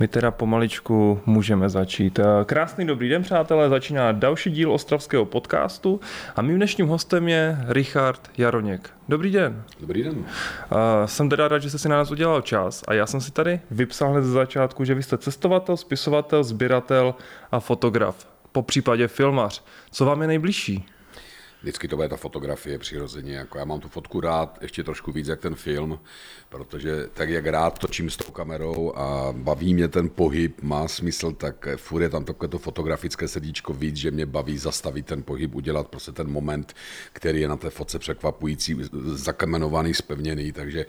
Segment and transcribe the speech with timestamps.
[0.00, 2.18] My teda pomaličku můžeme začít.
[2.18, 6.00] Eh, Krásný dobrý den, přátelé, začíná další díl Ostravského podcastu
[6.36, 8.90] a mým dnešním hostem je Richard Jaroněk.
[9.08, 9.62] Dobrý den.
[9.80, 10.18] Dobrý den.
[10.18, 10.26] Uh,
[11.06, 13.60] jsem teda rád, že jste si na nás udělal čas a já jsem si tady
[13.70, 17.14] vypsal hned ze začátku, že vy jste cestovatel, spisovatel, sběratel
[17.52, 19.64] a fotograf, po případě filmař.
[19.90, 20.86] Co vám je nejbližší?
[21.62, 23.36] Vždycky to bude ta fotografie přirozeně.
[23.36, 25.98] Jako já mám tu fotku rád ještě trošku víc jak ten film,
[26.48, 31.32] protože tak jak rád točím s tou kamerou a baví mě ten pohyb, má smysl,
[31.32, 35.54] tak furt je tam takové to fotografické sedíčko víc, že mě baví zastavit ten pohyb,
[35.54, 36.74] udělat prostě ten moment,
[37.12, 40.86] který je na té fotce překvapující, zakamenovaný, spevněný, takže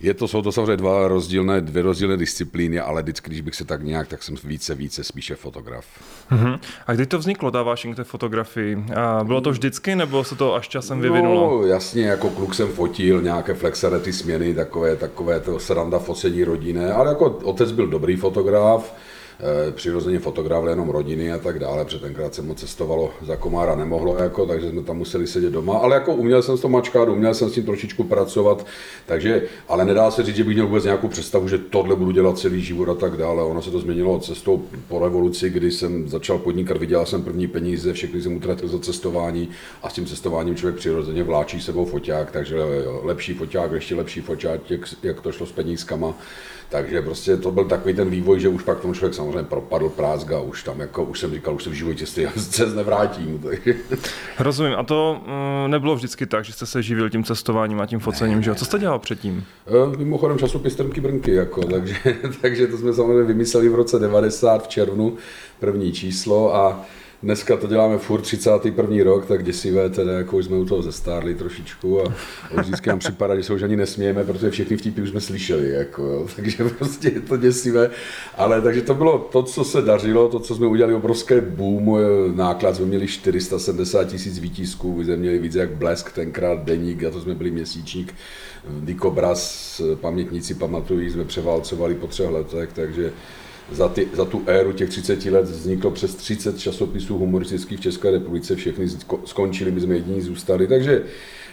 [0.00, 3.64] je to, jsou to samozřejmě dva rozdílné, dvě rozdílné disciplíny, ale vždycky, když bych se
[3.64, 5.86] tak nějak, tak jsem více, více spíše fotograf.
[6.30, 6.60] Uh-huh.
[6.86, 8.84] A kdy to vzniklo, vášeň k té fotografii?
[8.96, 11.60] A bylo to vždycky, nebo se to až časem vyvinulo?
[11.60, 16.92] No, jasně, jako kluk jsem fotil nějaké flexarety směny, takové, takové to sranda focení rodinné,
[16.92, 18.94] ale jako otec byl dobrý fotograf,
[19.70, 24.16] přirozeně fotografovali jenom rodiny a tak dále, protože tenkrát se moc cestovalo za komára nemohlo,
[24.16, 27.34] jako, takže jsme tam museli sedět doma, ale jako uměl jsem s tom mačkat, uměl
[27.34, 28.66] jsem s tím trošičku pracovat,
[29.06, 32.38] takže, ale nedá se říct, že bych měl vůbec nějakou představu, že tohle budu dělat
[32.38, 33.42] celý život a tak dále.
[33.42, 37.92] Ono se to změnilo cestou po revoluci, kdy jsem začal podnikat, vydělal jsem první peníze,
[37.92, 39.48] všechny jsem utratil za cestování
[39.82, 42.56] a s tím cestováním člověk přirozeně vláčí sebou foťák, takže
[43.02, 46.14] lepší foťák, ještě lepší foťák, jak, jak to šlo s penízkama.
[46.70, 50.40] Takže prostě to byl takový ten vývoj, že už pak tomu člověk samozřejmě propadl prázga,
[50.40, 53.38] už tam jako, už jsem říkal, už se v životě se nevrátím.
[53.38, 53.74] Takže.
[54.38, 54.74] Rozumím.
[54.76, 58.36] A to mm, nebylo vždycky tak, že jste se živil tím cestováním a tím focením,
[58.36, 58.54] ne, že jo?
[58.54, 59.44] Co jste dělal předtím?
[59.66, 61.96] E, mimochodem časopis Trnky Brnky, jako, takže,
[62.40, 65.16] takže to jsme samozřejmě vymysleli v roce 90 v červnu,
[65.60, 66.84] první číslo a
[67.22, 69.04] dneska to děláme furt 31.
[69.04, 72.14] rok, tak děsivé, teda jako už jsme u toho zestárli trošičku a
[72.60, 76.02] vždycky nám připadá, že se už ani nesmějeme, protože všechny vtipy už jsme slyšeli, jako,
[76.02, 76.26] jo.
[76.36, 77.90] takže prostě je to děsivé,
[78.36, 81.98] ale takže to bylo to, co se dařilo, to, co jsme udělali, obrovské boom,
[82.34, 87.10] náklad jsme měli 470 tisíc výtisků, vy jsme měli víc jak Blesk, tenkrát deník, a
[87.10, 88.14] to jsme byli měsíčník,
[88.80, 93.12] Dikobraz, pamětníci pamatují, jsme převálcovali po třech letech, takže
[93.72, 98.10] za, ty, za tu éru těch 30 let vzniklo přes 30 časopisů humoristických v České
[98.10, 98.86] republice, všechny
[99.24, 101.02] skončili, my jsme jediní zůstali, takže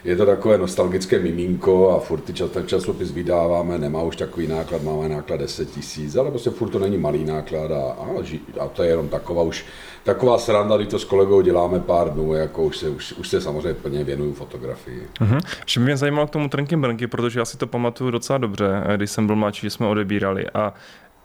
[0.03, 4.47] je to takové nostalgické miminko a furt ty čas, ten časopis vydáváme, nemá už takový
[4.47, 8.05] náklad, máme náklad 10 tisíc, ale prostě furt to není malý náklad a, a,
[8.59, 9.65] a to je jenom taková už
[10.03, 13.41] taková sranda, když to s kolegou děláme pár dnů, jako už se, už, už se
[13.41, 15.07] samozřejmě plně věnuju fotografii.
[15.19, 15.41] Uh-huh.
[15.65, 19.11] Že mě zajímalo k tomu Trnky Brnky, protože já si to pamatuju docela dobře, když
[19.11, 20.73] jsem byl mladší, že jsme odebírali a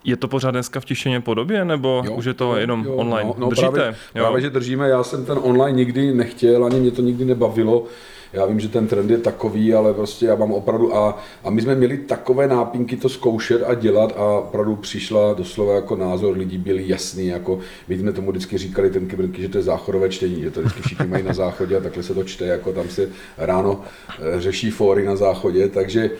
[0.04, 3.28] je to pořád dneska v tištěné podobě, nebo jo, už je to jenom jo, online?
[3.28, 3.70] No, no Držíte?
[3.70, 4.24] Právě, jo.
[4.24, 4.88] právě, že držíme.
[4.88, 7.84] Já jsem ten online nikdy nechtěl, ani mě to nikdy nebavilo.
[8.32, 11.62] Já vím, že ten trend je takový, ale prostě já mám opravdu a, a my
[11.62, 16.58] jsme měli takové nápinky to zkoušet a dělat a opravdu přišla doslova jako názor lidí
[16.58, 17.58] byl jasný, jako
[17.88, 20.82] my jsme tomu vždycky říkali ten kybrnky, že to je záchodové čtení, že to vždycky
[20.82, 23.08] všichni mají na záchodě a takhle se to čte, jako tam se
[23.38, 23.80] ráno
[24.20, 26.10] eh, řeší fóry na záchodě, takže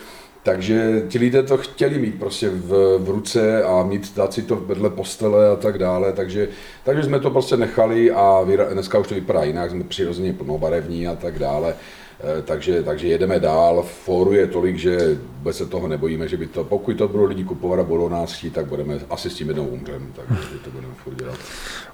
[0.42, 4.56] takže ti lidé to chtěli mít prostě v, v ruce a mít, dát si to
[4.56, 6.48] vedle postele a tak dále, takže,
[6.84, 11.14] takže jsme to prostě nechali a dneska už to vypadá jinak, jsme přirozeně plnobarevní a
[11.14, 11.74] tak dále.
[12.22, 13.82] Eh, takže, takže jedeme dál.
[13.82, 17.44] Fóru je tolik, že vůbec se toho nebojíme, že by to, pokud to budou lidi
[17.44, 20.94] kupovat a budou nás chtít, tak budeme asi s tím jednou umřem, takže to budeme
[20.94, 21.38] furt dělat.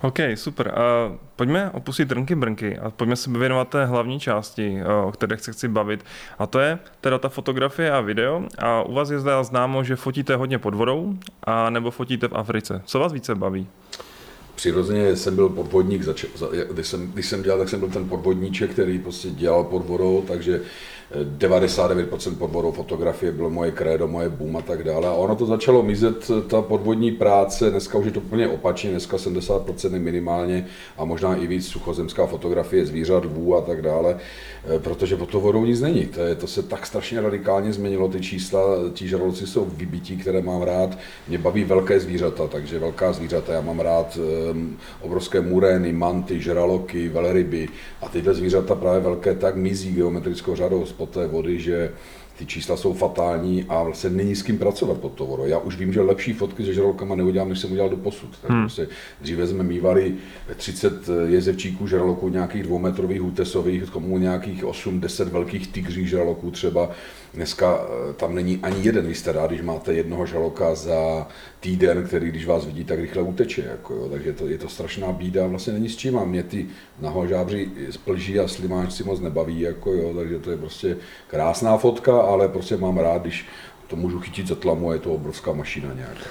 [0.03, 0.75] OK, super.
[0.77, 5.53] Uh, pojďme opustit Trnky Brnky a pojďme se věnovat té hlavní části, o které se
[5.53, 6.05] chci bavit.
[6.39, 8.43] A to je teda ta fotografie a video.
[8.59, 12.35] A u vás je zde známo, že fotíte hodně pod vodou, a nebo fotíte v
[12.35, 12.83] Africe.
[12.85, 13.67] Co vás více baví?
[14.59, 16.03] Přirozeně jsem byl podvodník,
[16.73, 20.25] když jsem, když jsem dělal, tak jsem byl ten podvodníček, který prostě dělal pod vodou,
[20.29, 20.61] takže
[21.15, 25.09] 99% podvodou fotografie bylo moje krédo, moje boom a tak dále.
[25.09, 29.17] A ono to začalo mizet, ta podvodní práce, dneska už je to úplně opačně, dneska
[29.17, 30.67] 70% je minimálně
[30.99, 34.17] a možná i víc suchozemská fotografie zvířat, lvů a tak dále,
[34.77, 36.07] eh, protože pod to vodou nic není.
[36.07, 38.61] To, je, to se tak strašně radikálně změnilo, ty čísla,
[38.93, 40.99] ti žraloci jsou vybití, které mám rád.
[41.29, 44.19] Mě baví velké zvířata, takže velká zvířata, já mám rád
[44.53, 47.69] um, obrovské murény, manty, žraloky, velryby.
[48.03, 51.95] A tyhle zvířata právě velké tak mizí geometrickou řadou pod té vody, že
[52.39, 55.39] ty čísla jsou fatální a vlastně není s kým pracovat pod to.
[55.45, 58.39] Já už vím, že lepší fotky se žralokama neudělám, než jsem udělal do posud.
[58.43, 58.61] Tak hmm.
[58.61, 58.89] prostě
[59.21, 60.15] dříve jsme mývali
[60.57, 60.93] 30
[61.27, 66.91] jezevčíků žraloků, nějakých dvoumetrových útesových, komu nějakých 8-10 velkých tygří žraloků třeba.
[67.35, 71.27] Dneska eh, tam není ani jeden, vy jste rád, když máte jednoho žraloka za
[71.61, 73.65] týden, který když vás vidí, tak rychle uteče.
[73.71, 74.09] Jako jo.
[74.09, 76.19] Takže to, je to strašná bída, vlastně není s čím.
[76.19, 76.67] A mě ty
[77.01, 80.15] nahožábři splží a slimáčci moc nebaví, jako jo.
[80.17, 80.97] takže to je prostě
[81.27, 83.47] krásná fotka, ale prostě mám rád, když
[83.87, 86.25] to můžu chytit za tlamu a je to obrovská mašina nějaká.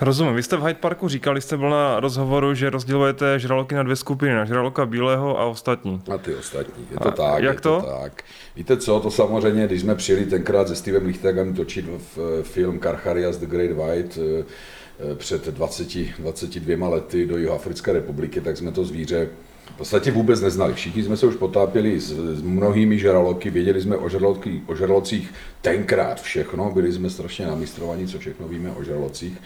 [0.00, 0.34] Rozumím.
[0.34, 3.96] Vy jste v Hyde Parku říkali, jste byl na rozhovoru, že rozdělujete žraloky na dvě
[3.96, 6.02] skupiny, na žraloka bílého a ostatní.
[6.14, 7.42] A ty ostatní, je to a tak.
[7.42, 7.80] Jak je to?
[7.80, 7.86] to?
[8.02, 8.22] tak.
[8.56, 11.86] Víte co, to samozřejmě, když jsme přijeli tenkrát se Stevem Lichtegem točit
[12.16, 14.44] v film Karcharias The Great White, eh,
[15.12, 19.28] eh, před 20, 22 lety do Jihoafrické republiky, tak jsme to zvíře
[19.74, 20.74] v podstatě vůbec neznali.
[20.74, 25.34] Všichni jsme se už potápěli s, s mnohými žraloky, věděli jsme o, žraloky, o žralocích
[25.62, 29.38] tenkrát všechno, byli jsme strašně namistrovaní, co všechno víme o žralocích.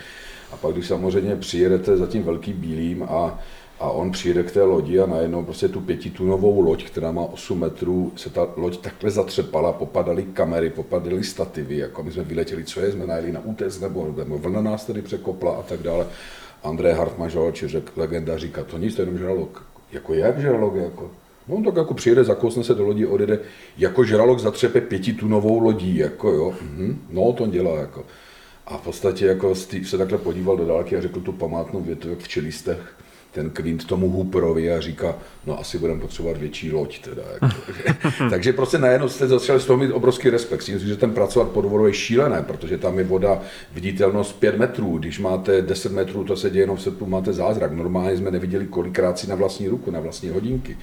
[0.53, 3.41] A pak, když samozřejmě přijedete za tím velkým bílým a,
[3.81, 7.61] a on přijede k té lodi a najednou prostě tu pětitunovou loď, která má 8
[7.61, 12.81] metrů, se ta loď takhle zatřepala, popadaly kamery, popadaly stativy, jako my jsme vyletěli, co
[12.81, 16.07] je, jsme najeli na útes, nebo, nebo vlna nás tady překopla a tak dále.
[16.63, 19.68] André Hartmann, žraloči, řek, legenda, říká, to nic, to je jenom žralok.
[19.93, 21.11] Jako jak žralok, jako?
[21.49, 23.39] No tak jako přijede, zakousne se do lodi, odjede,
[23.79, 26.99] jako žralok zatřepe pětitunovou lodí, jako jo, mhm.
[27.11, 28.05] no to dělá, jako.
[28.67, 32.11] A v podstatě jako Steve se takhle podíval do dálky a řekl tu památnou větu,
[32.11, 32.95] jak v čelistech
[33.39, 35.15] ten Quint tomu Hooperovi a říká,
[35.47, 37.23] no asi budeme potřebovat větší loď teda.
[37.87, 38.09] Jako.
[38.31, 40.63] Takže prostě najednou jste začali z toho mít obrovský respekt.
[40.63, 43.41] Si že ten pracovat pod vodou je šílené, protože tam je voda
[43.73, 44.99] viditelnost 5 metrů.
[44.99, 47.73] Když máte 10 metrů, to se děje jenom v srpnu, máte zázrak.
[47.73, 50.77] Normálně jsme neviděli kolikrát si na vlastní ruku, na vlastní hodinky.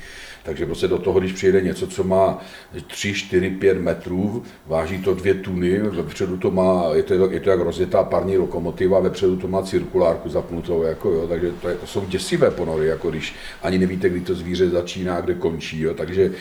[0.45, 2.39] Takže prostě do toho, když přijede něco, co má
[2.87, 7.49] 3, 4, 5 metrů, váží to dvě tuny, vepředu to má, je to, je to
[7.49, 11.87] jak rozjetá parní lokomotiva, vepředu to má cirkulárku zapnutou, jako jo, takže to, je, to
[11.87, 16.31] jsou děsivé ponory, jako když ani nevíte, kdy to zvíře začíná, kde končí, jo, takže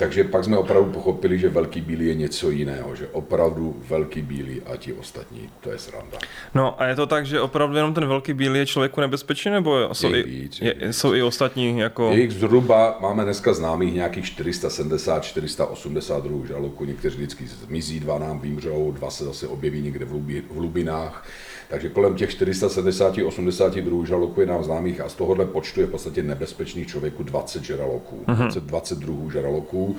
[0.00, 4.62] takže pak jsme opravdu pochopili, že velký bílý je něco jiného, že opravdu velký bílý
[4.62, 6.18] a ti ostatní, to je sranda.
[6.54, 9.94] No a je to tak, že opravdu jenom ten velký bílý je člověku nebezpečný, nebo
[9.94, 10.96] jsou, i, víc, je, víc.
[10.96, 11.78] jsou i ostatní?
[11.78, 12.10] Jako...
[12.10, 18.40] Jejich zhruba, máme dneska známých nějakých 470, 480 druhů žaloků, někteří vždycky zmizí, dva nám
[18.40, 21.26] vymřou, dva se zase objeví někde v, v hlubinách.
[21.70, 25.90] Takže kolem těch 470-80 druhů žraloků je nám známých a z tohohle počtu je v
[25.90, 28.36] podstatě nebezpečných člověku 20 žraloků, uh-huh.
[28.36, 29.96] 20, 20 druhů žraloků.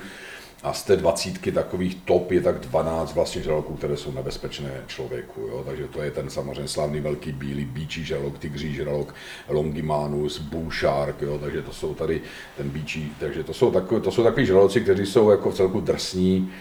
[0.63, 5.41] A z té dvacítky takových top je tak 12 vlastně žraloků, které jsou nebezpečné člověku.
[5.41, 5.63] Jo?
[5.65, 9.15] Takže to je ten samozřejmě slavný velký bílý bíčí žralok, tygří žralok,
[9.49, 11.39] longimanus, bull shark, jo?
[11.41, 12.21] takže to jsou tady
[12.57, 15.79] ten bíčí, takže to jsou, takové, to jsou takový žraloci, kteří jsou jako v celku
[15.81, 16.51] drsní,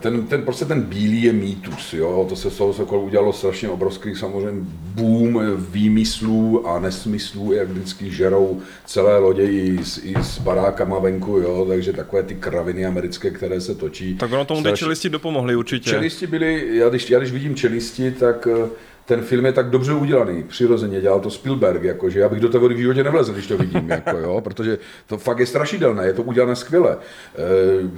[0.00, 2.26] ten, ten, prostě ten bílý je mýtus, jo?
[2.28, 8.10] to se z toho Sokol udělalo strašně obrovský samozřejmě boom výmyslů a nesmyslů, jak vždycky
[8.10, 11.66] žerou celé lodě i s, i s barákama venku, jo?
[11.68, 14.14] takže takové ty kraviny americké, které se točí.
[14.14, 14.76] Tak ono tomu strašně...
[14.76, 15.90] čelisti dopomohli určitě.
[15.90, 18.68] Čelisti byli, já když, já když vidím čelisti, tak eh,
[19.04, 22.58] ten film je tak dobře udělaný, přirozeně, dělal to Spielberg, jakože já bych do té
[22.58, 26.12] vody v životě nevlezl, když to vidím, jako, jo, protože to fakt je strašidelné, je
[26.12, 26.96] to udělané skvěle.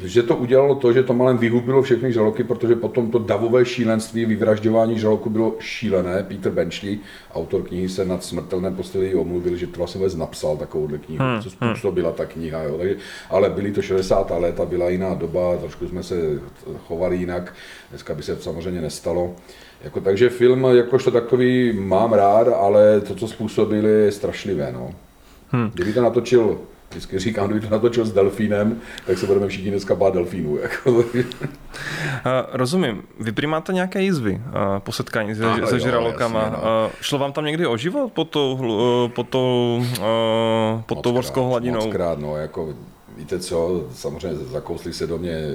[0.03, 3.65] E, že to udělalo to, že to malem vyhubilo všechny žraloky, protože potom to davové
[3.65, 6.23] šílenství, vyvražďování žraloku bylo šílené.
[6.23, 6.99] Peter Benchley,
[7.35, 11.43] autor knihy, se nad smrtelné posteli omluvil, že to vlastně vůbec napsal takovouhle knihu, hmm,
[11.43, 11.71] co hmm.
[11.71, 12.63] způsobila ta kniha.
[12.63, 12.79] Jo.
[12.79, 12.97] Takže,
[13.31, 14.33] ale byly to 60.
[14.39, 16.15] léta, byla jiná doba, trošku jsme se
[16.87, 17.55] chovali jinak,
[17.91, 19.37] dneska by se to samozřejmě nestalo.
[19.85, 24.73] Jako, takže film jakožto takový mám rád, ale to, co způsobili, je strašlivé.
[24.73, 24.91] No.
[25.51, 25.71] Hmm.
[25.75, 26.59] Kdyby to natočil,
[26.91, 30.59] vždycky říkám, kdyby to natočil s delfínem, tak se budeme všichni dneska bát delfínů.
[30.59, 30.91] Jako.
[30.91, 31.03] Uh,
[32.53, 33.03] rozumím.
[33.21, 36.41] Vy prý máte nějaké jízvy uh, po setkání se, se žralokama.
[36.41, 36.87] Jasně, no.
[36.87, 38.59] uh, šlo vám tam někdy o život pod tou,
[39.15, 39.85] pod tou,
[40.87, 41.81] pod tou morskou hladinou?
[41.81, 42.75] Mockrát, no, jako
[43.17, 45.55] víte co, samozřejmě zakousli se do mě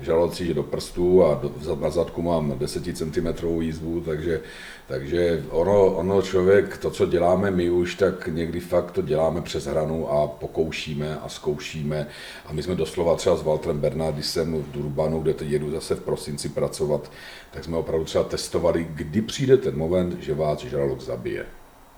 [0.00, 4.40] žalocí do prstů a do, na zadku mám 10 cm jízvu, takže,
[4.88, 9.66] takže ono, ono člověk, to, co děláme my už, tak někdy fakt to děláme přes
[9.66, 12.06] hranu a pokoušíme a zkoušíme.
[12.46, 15.94] A my jsme doslova třeba s Walterem když jsem v Durbanu, kde teď jedu zase
[15.94, 17.10] v prosinci pracovat,
[17.50, 21.46] tak jsme opravdu třeba testovali, kdy přijde ten moment, že vás žralok zabije.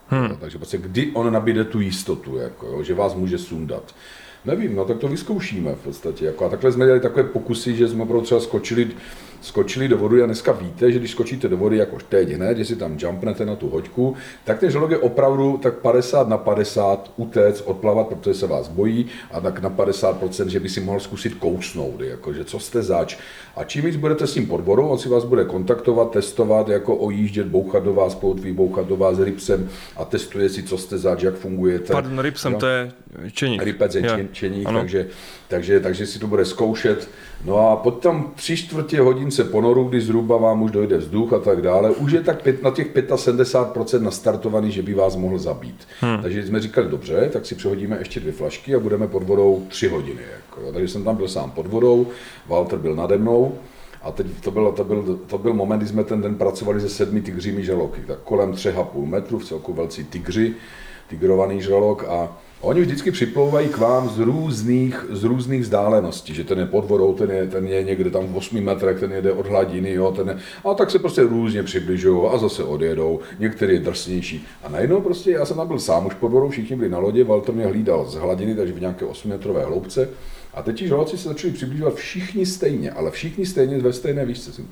[0.09, 0.29] Hmm.
[0.29, 3.95] No, takže prostě kdy on nabíde tu jistotu, jako, jo, že vás může sundat.
[4.45, 6.27] Nevím, no tak to vyzkoušíme v podstatě.
[6.27, 8.89] Jako, a takhle jsme dělali takové pokusy, že jsme opravdu třeba skočili,
[9.41, 12.65] skočili do vody a dneska víte, že když skočíte do vody jako teď hned, že
[12.65, 17.13] si tam jumpnete na tu hoďku, tak ten žralok je opravdu tak 50 na 50
[17.17, 21.35] utéct, odplavat, protože se vás bojí a tak na 50%, že by si mohl zkusit
[21.35, 23.17] kousnout, jako, že co jste zač.
[23.57, 27.47] A čím víc budete s tím podborou, on si vás bude kontaktovat, testovat, jako ojíždět,
[27.47, 31.35] bouchat do vás poutví, bouchat do vás rybsem a testuje si, co jste zač, jak
[31.35, 31.93] fungujete.
[31.93, 32.59] Pardon, rybsem, no?
[32.59, 32.93] to je.
[33.61, 35.07] Rypec je čen, čeník, takže,
[35.49, 37.09] takže, takže si to bude zkoušet.
[37.45, 41.63] No a potom tři čtvrtě hodince ponoru, kdy zhruba vám už dojde vzduch a tak
[41.63, 45.89] dále, už je tak pět, na těch 75% nastartovaný, že by vás mohl zabít.
[46.01, 46.23] Hmm.
[46.23, 49.89] Takže jsme říkali, dobře, tak si přehodíme ještě dvě flašky a budeme pod vodou tři
[49.89, 50.21] hodiny.
[50.37, 52.07] Jako, takže jsem tam byl sám pod vodou,
[52.49, 53.59] Walter byl nade mnou
[54.03, 56.89] A teď to byl, to byl, to byl moment, kdy jsme ten den pracovali se
[56.89, 60.55] sedmi tygřími žraloky, tak kolem 3,5 metru, v celku velcí tygři,
[61.09, 66.59] tigrovaný žralok a Oni vždycky připlouvají k vám z různých, z různých vzdáleností, že ten
[66.59, 69.47] je pod vodou, ten je, ten je někde tam v 8 metrech, ten jede od
[69.47, 73.81] hladiny, jo, ten je, a tak se prostě různě přibližují a zase odjedou, některý je
[73.81, 74.47] drsnější.
[74.63, 77.25] A najednou prostě, já jsem tam byl sám už pod vodou, všichni byli na lodě,
[77.25, 80.09] Walter mě hlídal z hladiny, takže v nějaké 8 metrové hloubce.
[80.55, 84.63] A teď ti žraloci se začali přibližovat všichni stejně, ale všichni stejně ve stejné výšce.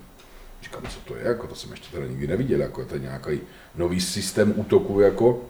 [0.62, 3.40] Říkám, co to je, jako to jsem ještě teda nikdy neviděl, jako je to nějaký
[3.76, 5.40] nový systém útoku, jako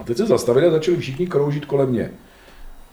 [0.00, 2.10] a teď se zastavili a začali všichni kroužit kolem mě.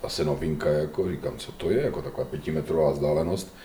[0.04, 3.56] Zase novinka, jako říkám, co to je, jako taková pětimetrová vzdálenost.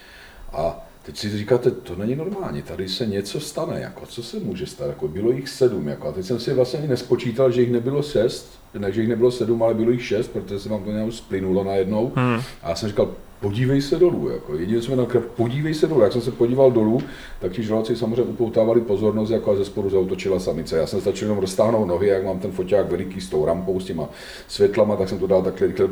[0.52, 4.66] A teď si říkáte, to není normální, tady se něco stane, jako co se může
[4.66, 7.72] stát, jako bylo jich sedm, jako a teď jsem si vlastně ani nespočítal, že jich
[7.72, 10.90] nebylo šest, ne, že jich nebylo sedm, ale bylo jich šest, protože se vám to
[10.90, 12.12] nějak splynulo najednou.
[12.16, 12.40] Hmm.
[12.62, 14.28] A já jsem říkal, podívej se dolů.
[14.28, 14.54] Jako.
[14.54, 16.00] Jediné, co mi nakre, podívej se dolů.
[16.00, 17.02] Jak jsem se podíval dolů,
[17.40, 20.76] tak ti žraloci samozřejmě upoutávali pozornost, jako a ze spodu zautočila samice.
[20.76, 23.84] Já jsem stačil jenom roztáhnout nohy, jak mám ten foťák veliký s tou rampou, s
[23.84, 24.08] těma
[24.48, 25.88] světlama, tak jsem to dal takhle rychle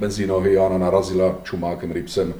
[0.00, 2.34] mezi nohy a ona narazila čumákem, rybsem,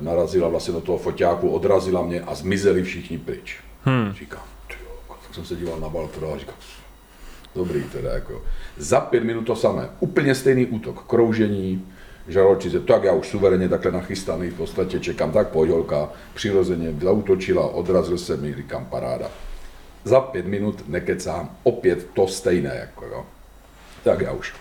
[0.00, 3.60] narazila vlastně do toho foťáku, odrazila mě a zmizeli všichni pryč.
[3.84, 4.12] Hmm.
[4.12, 6.54] Říkám, tyjo, tak jsem se díval na Baltora a říkám,
[7.56, 8.42] dobrý teda, jako.
[8.76, 11.86] Za pět minut to samé, úplně stejný útok, kroužení,
[12.28, 17.66] žraločice, tak já už suverénně takhle nachystaný, v podstatě čekám, tak pojď holka, přirozeně zautočila,
[17.66, 19.30] odrazil se mi, říkám paráda.
[20.04, 23.26] Za pět minut nekecám, opět to stejné, jako jo.
[24.04, 24.54] Tak já už.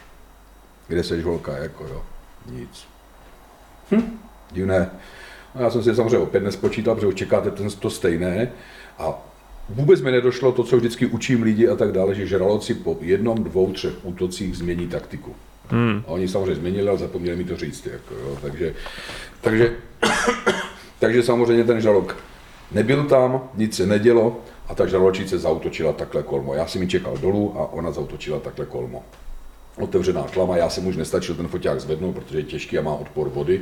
[0.87, 2.03] Kde seš holka, jako jo?
[2.51, 2.87] Nic.
[3.91, 4.19] Hm,
[4.51, 4.89] divné.
[5.55, 8.51] No, já jsem si samozřejmě opět nespočítal, protože čekáte ten, to stejné
[8.97, 9.13] a
[9.69, 13.43] vůbec mi nedošlo to, co vždycky učím lidi a tak dále, že žraloci po jednom,
[13.43, 15.35] dvou, třech útocích změní taktiku.
[15.71, 16.03] Hmm.
[16.07, 17.85] A oni samozřejmě změnili, ale zapomněli mi to říct.
[17.85, 18.37] Jako, jo.
[18.41, 18.73] Takže,
[19.41, 19.75] takže,
[20.99, 22.17] takže samozřejmě ten žalok
[22.71, 26.53] nebyl tam, nic se nedělo a ta žraločice zautočila takhle kolmo.
[26.53, 29.03] Já jsem mi čekal dolů a ona zautočila takhle kolmo.
[29.77, 33.29] Otevřená klama, já jsem už nestačil ten foťák zvednout, protože je těžký a má odpor
[33.29, 33.61] vody,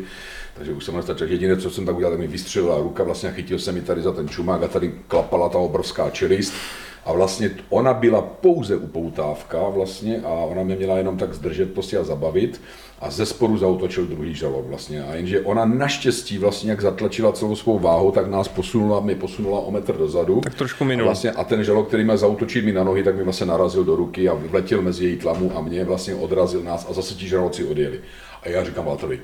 [0.54, 1.28] takže už jsem nestačil.
[1.28, 4.12] Jediné, co jsem tak udělal, tak mi vystřelila ruka, vlastně chytil jsem mi tady za
[4.12, 6.54] ten čumák a tady klapala ta obrovská čelist
[7.06, 11.98] a vlastně ona byla pouze upoutávka vlastně a ona mě měla jenom tak zdržet prostě
[11.98, 12.62] a zabavit
[13.00, 15.04] a ze sporu zautočil druhý žalok vlastně.
[15.04, 19.60] A jenže ona naštěstí vlastně jak zatlačila celou svou váhu, tak nás posunula, mi posunula
[19.60, 20.42] o metr dozadu.
[20.42, 21.06] Tak trošku minul.
[21.06, 23.84] A, vlastně, a ten žalok, který měl zautočit mi na nohy, tak mi vlastně narazil
[23.84, 27.28] do ruky a vletěl mezi její tlamu a mě vlastně odrazil nás a zase ti
[27.28, 28.00] žraloci odjeli.
[28.44, 29.22] A já říkám Valtrovi,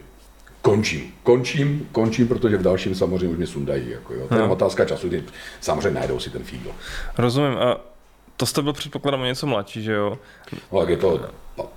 [0.65, 3.89] končím, končím, končím, protože v dalším samozřejmě už mě sundají.
[3.89, 4.27] Jako, jo.
[4.27, 4.51] To je no.
[4.51, 5.23] otázka času, kdy
[5.61, 6.71] samozřejmě najdou si ten fígl.
[7.17, 7.57] Rozumím.
[7.57, 7.94] A
[8.37, 10.19] to jste byl předpokladem něco mladší, že jo?
[10.71, 11.19] No, tak je to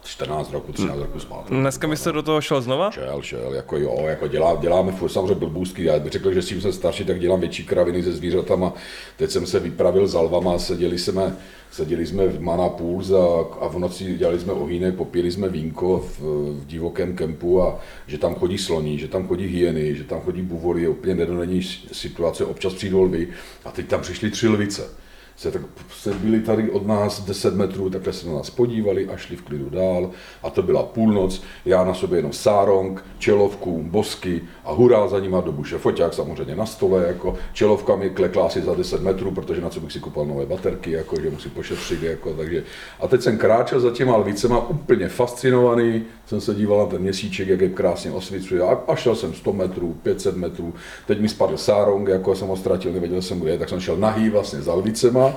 [0.04, 1.54] 14 roku, 13 roku zpátky.
[1.54, 2.90] Dneska byste do toho šel znova?
[2.90, 6.48] Šel, šel, jako jo, jako dělá, děláme furt samozřejmě blbůzky, já bych řekl, že s
[6.48, 8.72] tím jsem starší, tak dělám větší kraviny se zvířatama.
[9.16, 11.36] Teď jsem se vypravil za lvama, seděli jsme,
[11.70, 13.24] seděli jsme v Mana Pools a,
[13.60, 16.20] a v noci dělali jsme ohýnek, popili jsme vínko v,
[16.60, 20.42] v divokém kempu a že tam chodí sloní, že tam chodí hyeny, že tam chodí
[20.42, 21.62] buvoly, je úplně nedodenní
[21.92, 23.28] situace, občas přijdou lvy
[23.64, 25.07] a teď tam přišly tři lvice
[25.38, 25.62] se, tak,
[25.98, 29.42] se byli tady od nás 10 metrů, takhle se na nás podívali a šli v
[29.42, 30.10] klidu dál.
[30.42, 35.40] A to byla půlnoc, já na sobě jenom sárong, čelovku, bosky a hurá za nima
[35.40, 35.78] do buše.
[35.78, 39.80] Foťák samozřejmě na stole, jako čelovka mi klekla asi za 10 metrů, protože na co
[39.80, 42.02] bych si kupoval nové baterky, jako, že musím pošetřit.
[42.02, 42.64] Jako, takže.
[43.00, 47.48] A teď jsem kráčel za těma lvicema úplně fascinovaný, jsem se díval na ten měsíček,
[47.48, 50.74] jak je krásně osvicuje a, a šel jsem 100 metrů, 500 metrů,
[51.06, 54.30] teď mi spadl sárong, jako jsem ho ztratil, nevěděl jsem kde, tak jsem šel nahý
[54.30, 55.27] vlastně za lvicema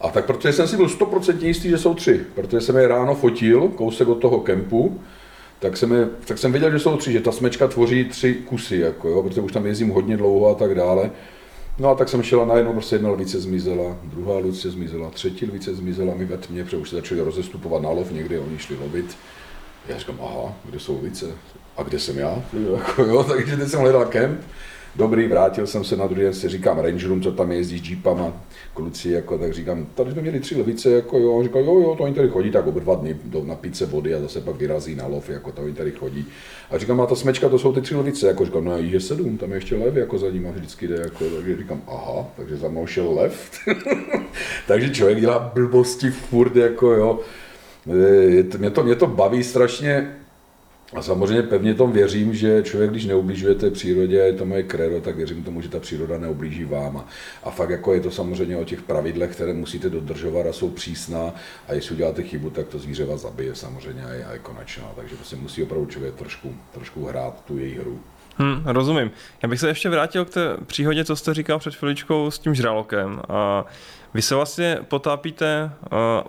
[0.00, 3.14] a tak protože jsem si byl 100% jistý, že jsou tři, protože jsem je ráno
[3.14, 5.00] fotil, kousek od toho kempu,
[5.58, 8.76] tak jsem, je, tak jsem věděl, že jsou tři, že ta smečka tvoří tři kusy,
[8.76, 11.10] jako jo, protože už tam jezdím hodně dlouho a tak dále.
[11.78, 15.46] No a tak jsem šel a najednou prostě jedna lvice zmizela, druhá lvice zmizela, třetí
[15.46, 18.76] lvice zmizela mi ve tmě, protože už se začali rozestupovat na lov někde, oni šli
[18.76, 19.16] lovit.
[19.88, 21.26] Já říkám, aha, kde jsou lvice?
[21.76, 22.42] A kde jsem já?
[22.76, 24.40] Jako, jo, takže teď jsem hledal kemp
[24.96, 28.32] Dobrý, vrátil jsem se na druhý den, si říkám Rangerům, co tam jezdí s jeepama,
[28.74, 32.04] kluci, jako, tak říkám, tady jsme měli tři levice, jako jo, říkal, jo, jo, to
[32.04, 34.94] oni tady chodí tak oba dva dny do, na pice vody a zase pak vyrazí
[34.94, 36.26] na lov, jako to oni tady chodí.
[36.70, 39.38] A říkám, a ta smečka, to jsou ty tři levice, jako říkám, no je sedm,
[39.38, 42.68] tam je ještě lev, jako za ním vždycky jde, jako, takže říkám, aha, takže za
[42.68, 43.50] mnou šel lev.
[44.66, 47.20] takže člověk dělá blbosti furt, jako jo.
[48.28, 50.16] Je, mě, to, mě to baví strašně,
[50.94, 55.00] a samozřejmě pevně tom věřím, že člověk, když neubližuje té přírodě, je to moje kredo,
[55.00, 57.04] tak věřím tomu, že ta příroda neublíží vám.
[57.42, 61.34] A, fakt jako je to samozřejmě o těch pravidlech, které musíte dodržovat a jsou přísná.
[61.68, 64.92] A jestli uděláte chybu, tak to zvíře vás zabije samozřejmě a je konečná.
[64.96, 68.00] Takže prostě musí opravdu člověk trošku, trošku hrát tu její hru.
[68.38, 69.10] Hmm, rozumím.
[69.42, 72.54] Já bych se ještě vrátil k té příhodě, co jste říkal před chviličkou s tím
[72.54, 73.20] žralokem.
[73.28, 73.64] A
[74.14, 75.70] vy se vlastně potápíte,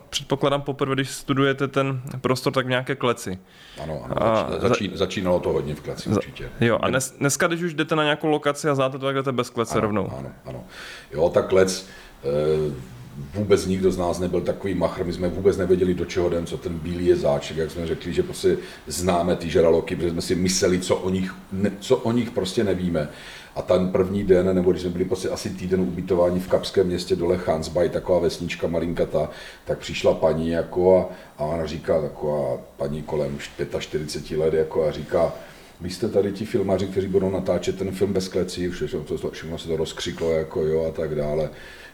[0.10, 3.40] předpokládám poprvé, když studujete ten prostor, tak v nějaké kleci.
[3.84, 6.50] Ano, ano a začí, začínalo to hodně v kleci určitě.
[6.62, 9.32] Jo, a dnes, dneska, když už jdete na nějakou lokaci a znáte to, tak jdete
[9.32, 10.12] bez klece ano, rovnou.
[10.18, 10.64] Ano, ano.
[11.12, 11.90] Jo, ta klec,
[12.24, 12.97] e,
[13.36, 16.58] vůbec nikdo z nás nebyl takový machr, my jsme vůbec nevěděli, do čeho jdem, co
[16.58, 18.58] ten bílý je záček, jak jsme řekli, že prostě
[18.88, 22.64] známe ty žraloky, protože jsme si mysleli, co o nich, ne, co o nich prostě
[22.64, 23.10] nevíme.
[23.56, 27.16] A ten první den, nebo když jsme byli prostě asi týden ubytování v Kapském městě
[27.16, 29.30] dole Hansbaj, taková vesnička malinkata,
[29.66, 33.38] tak přišla paní jako a, a ona říká, taková paní kolem
[33.80, 35.34] 45 let jako a říká,
[35.82, 39.58] vy jste tady ti filmaři, kteří budou natáčet ten film bez klecí, všechno, to, všechno
[39.58, 41.50] se to rozkřiklo jako jo a tak dále.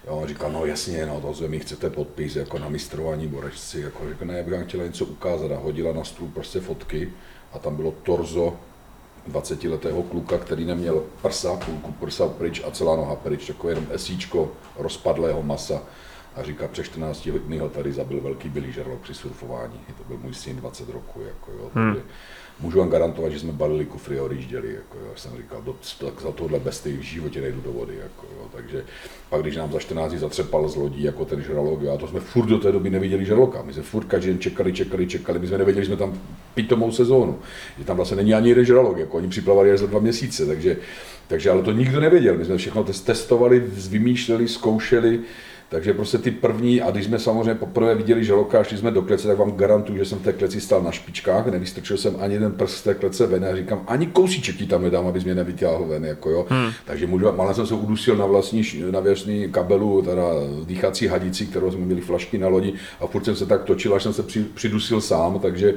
[0.08, 4.28] Jo, říkal, no jasně, no to mi chcete podpis jako na mistrování borečci, jako říkal,
[4.28, 7.14] ne, bych vám chtěla něco ukázat a hodila na stůl prostě fotky
[7.54, 8.54] a tam bylo torzo
[9.32, 14.52] 20-letého kluka, který neměl prsa, půlku prsa pryč a celá noha pryč, takové jenom esíčko
[14.78, 15.82] rozpadlého masa.
[16.36, 19.80] A říká, přes 14 dny ho tady zabil velký bylý žerlok při surfování.
[19.98, 21.22] To byl můj syn 20 roku.
[21.22, 21.72] Jako, jo.
[21.74, 21.96] Hmm
[22.60, 24.74] můžu vám garantovat, že jsme balili kufry a odjížděli.
[24.74, 25.12] Jako, jo.
[25.16, 27.94] jsem říkal, do, tak za tohle besty v životě nejdu do vody.
[28.04, 28.48] Jako, jo.
[28.56, 28.84] Takže
[29.30, 32.08] pak, když nám za 14 dní zatřepal z lodí jako ten žralok, jo, a to
[32.08, 33.62] jsme furt do té doby neviděli žraloka.
[33.62, 35.40] My jsme furt každý den čekali, čekali, čekali.
[35.40, 36.20] My jsme nevěděli, že jsme tam
[36.54, 37.40] pitomou sezónu.
[37.78, 38.98] Že tam vlastně není ani jeden žralok.
[38.98, 40.46] Jako, oni připlavali až za dva měsíce.
[40.46, 40.78] Takže,
[41.28, 42.38] takže ale to nikdo nevěděl.
[42.38, 43.60] My jsme všechno testovali,
[43.90, 45.20] vymýšleli, zkoušeli.
[45.74, 49.02] Takže prostě ty první, a když jsme samozřejmě poprvé viděli žraloka a šli jsme do
[49.02, 52.34] klece, tak vám garantuju, že jsem v té kleci stál na špičkách, nevystrčil jsem ani
[52.34, 55.36] jeden prst z té klece ven a říkám, ani kousíček ti tam nedám, abys mě
[55.36, 56.06] nevytáhl ven.
[56.06, 56.46] Jako jo.
[56.50, 56.72] Hmm.
[56.86, 60.24] Takže můžu, malé jsem se udusil na vlastní, na věřní kabelu, teda
[60.66, 64.04] dýchací hadici, kterou jsme měli flašky na lodi a furt jsem se tak točil, až
[64.04, 65.74] jsem se při, přidusil sám, takže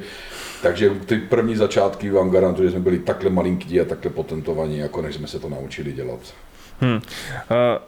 [0.63, 5.03] takže ty první začátky vám garantuju, že jsme byli takhle malinký a takhle potentovaní, jako
[5.03, 6.21] než jsme se to naučili dělat.
[6.81, 6.95] Hmm.
[6.95, 7.01] Uh,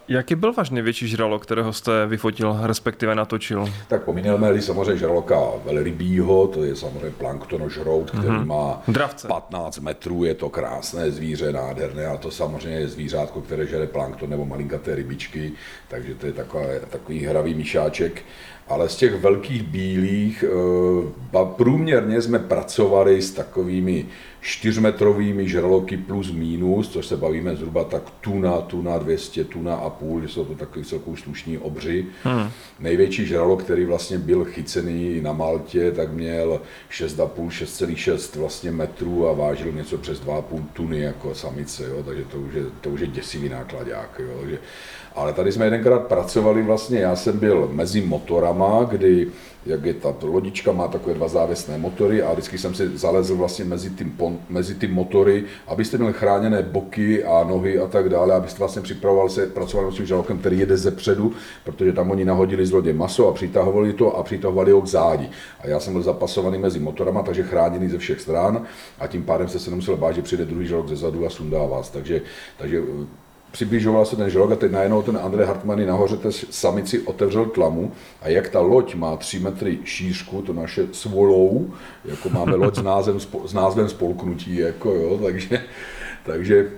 [0.08, 3.72] jaký byl váš největší žralok, kterého jste vyfotil, respektive natočil?
[3.88, 8.48] Tak pomineme samozřejmě žraloka velrybího, to je samozřejmě planktonožrout, který hmm.
[8.48, 9.28] má Dravce.
[9.28, 14.30] 15 metrů, je to krásné zvíře, nádherné, a to samozřejmě je zvířátko, které žere plankton
[14.30, 15.52] nebo malinkaté rybičky,
[15.88, 18.22] takže to je taková, takový hravý myšáček
[18.68, 24.06] ale z těch velkých bílých eh, průměrně jsme pracovali s takovými
[24.40, 30.20] čtyřmetrovými žraloky plus minus, což se bavíme zhruba tak tuna, tuna 200, tuna a půl,
[30.20, 32.06] že jsou to takový celkou slušní obři.
[32.22, 32.50] Hmm.
[32.80, 39.32] Největší žralok, který vlastně byl chycený na Maltě, tak měl 6,5, 6,6 vlastně metrů a
[39.32, 43.06] vážil něco přes 2,5 tuny jako samice, jo, takže to už je, to už je
[43.06, 44.20] děsivý nákladák.
[44.24, 44.58] Jo, takže
[45.18, 49.28] ale tady jsme jedenkrát pracovali vlastně, já jsem byl mezi motorama, kdy
[49.66, 53.64] jak je ta lodička, má takové dva závěsné motory a vždycky jsem si zalezl vlastně
[53.64, 54.06] mezi ty,
[54.48, 59.28] mezi ty motory, abyste měli chráněné boky a nohy a tak dále, abyste vlastně připravoval
[59.28, 61.32] se, pracovali s tím žalkem, který jede ze předu,
[61.64, 65.30] protože tam oni nahodili z lodě maso a přitahovali to a přitahovali ho k zádi.
[65.60, 68.62] A já jsem byl zapasovaný mezi motorama, takže chráněný ze všech stran
[68.98, 71.66] a tím pádem jste se nemusel bát, že přijde druhý žalok ze zadu a sundá
[71.66, 71.90] vás.
[71.90, 72.22] Takže,
[72.58, 72.82] takže
[73.50, 77.92] přibližoval se ten žralok a teď najednou ten Andrej Hartmann nahoře té samici otevřel tlamu
[78.22, 81.70] a jak ta loď má 3 metry šířku, to naše svolou,
[82.04, 85.64] jako máme loď s názvem, s názvem spolknutí, jako jo, takže,
[86.22, 86.70] takže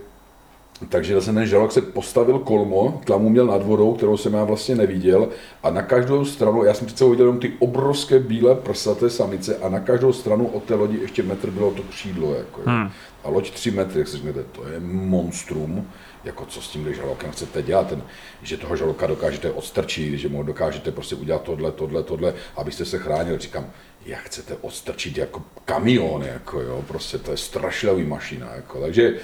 [0.89, 4.75] takže zase ten žralok se postavil kolmo, tlamu měl nad vodou, kterou jsem já vlastně
[4.75, 5.29] neviděl
[5.63, 9.69] a na každou stranu, já jsem přece viděl jenom ty obrovské bílé prsaté samice a
[9.69, 12.35] na každou stranu od té lodi ještě metr bylo to křídlo.
[12.35, 12.91] Jako, hmm.
[13.25, 15.87] A loď 3 metry, jak se řeknete, to je monstrum
[16.25, 18.03] jako co s tím žralokem chcete dělat, ten,
[18.43, 22.99] že toho žraloka dokážete odstrčit, že mu dokážete prostě udělat tohle, tohle, tohle, abyste se
[22.99, 23.39] chránili.
[23.39, 23.71] Říkám,
[24.07, 29.15] jak chcete odstrčit jako kamion, jako jo, prostě to je strašlivý mašina, jako, takže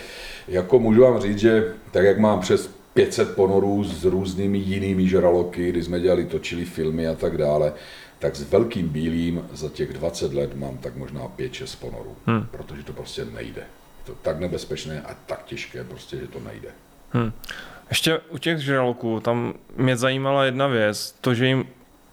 [0.49, 5.69] jako můžu vám říct, že tak jak mám přes 500 ponorů s různými jinými žraloky,
[5.69, 7.73] kdy jsme dělali, točili filmy a tak dále,
[8.19, 12.47] tak s velkým bílým za těch 20 let mám tak možná 5-6 ponorů, hmm.
[12.51, 13.63] protože to prostě nejde.
[14.07, 16.69] To tak nebezpečné a tak těžké, prostě, že to nejde.
[17.13, 17.33] Hmm.
[17.89, 21.67] Ještě u těch žraloků, tam mě zajímala jedna věc, to, že jim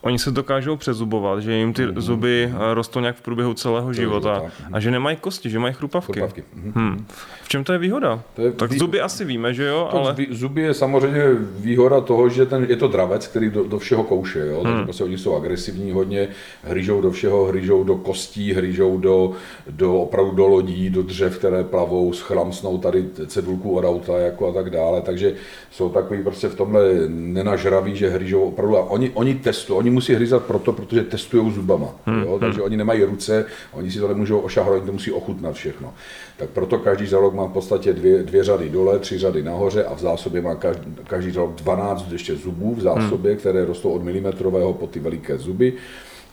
[0.04, 2.00] Oni se dokážou přezubovat, že jim ty mm-hmm.
[2.00, 5.74] zuby eh, rostou nějak v průběhu celého života života a že nemají kosti, že mají
[5.74, 6.14] chrupavky.
[6.14, 6.42] chrupavky.
[6.42, 6.72] Mm-hmm.
[6.76, 7.06] Hmm.
[7.44, 8.22] V čem to je výhoda?
[8.36, 8.80] To je tak vý...
[8.80, 9.90] zuby asi víme, že jo?
[9.92, 10.16] ale...
[10.30, 11.24] Zuby je samozřejmě
[11.60, 14.40] výhoda toho, že ten, je to dravec, který do, do všeho kouše.
[14.40, 14.56] Jo?
[14.56, 14.64] Hmm.
[14.64, 16.28] Takže prostě oni jsou agresivní hodně,
[16.64, 19.32] hryžou do všeho, hryžou do kostí, hryžou do,
[19.70, 24.54] do opravdu do lodí, do dřev, které plavou, schlamsnou tady cedulku od auta jako a
[24.54, 25.02] tak dále.
[25.02, 25.34] Takže
[25.72, 28.78] jsou takový prostě v tomhle nenažraví, že hryžou opravdu.
[28.78, 31.88] A oni, oni testují, oni musí hryzat proto, protože testují zubama.
[32.06, 32.22] Hmm.
[32.22, 32.40] Jo?
[32.40, 32.66] Takže hmm.
[32.66, 35.94] oni nemají ruce, oni si to nemůžou ošahrovat, oni to musí ochutnat všechno.
[36.38, 39.94] Tak proto každý žalok má v podstatě dvě, dvě řady dole, tři řady nahoře a
[39.96, 43.40] v zásobě má každý, každý žalok 12 ještě zubů v zásobě, hmm.
[43.40, 45.74] které rostou od milimetrového po ty veliké zuby.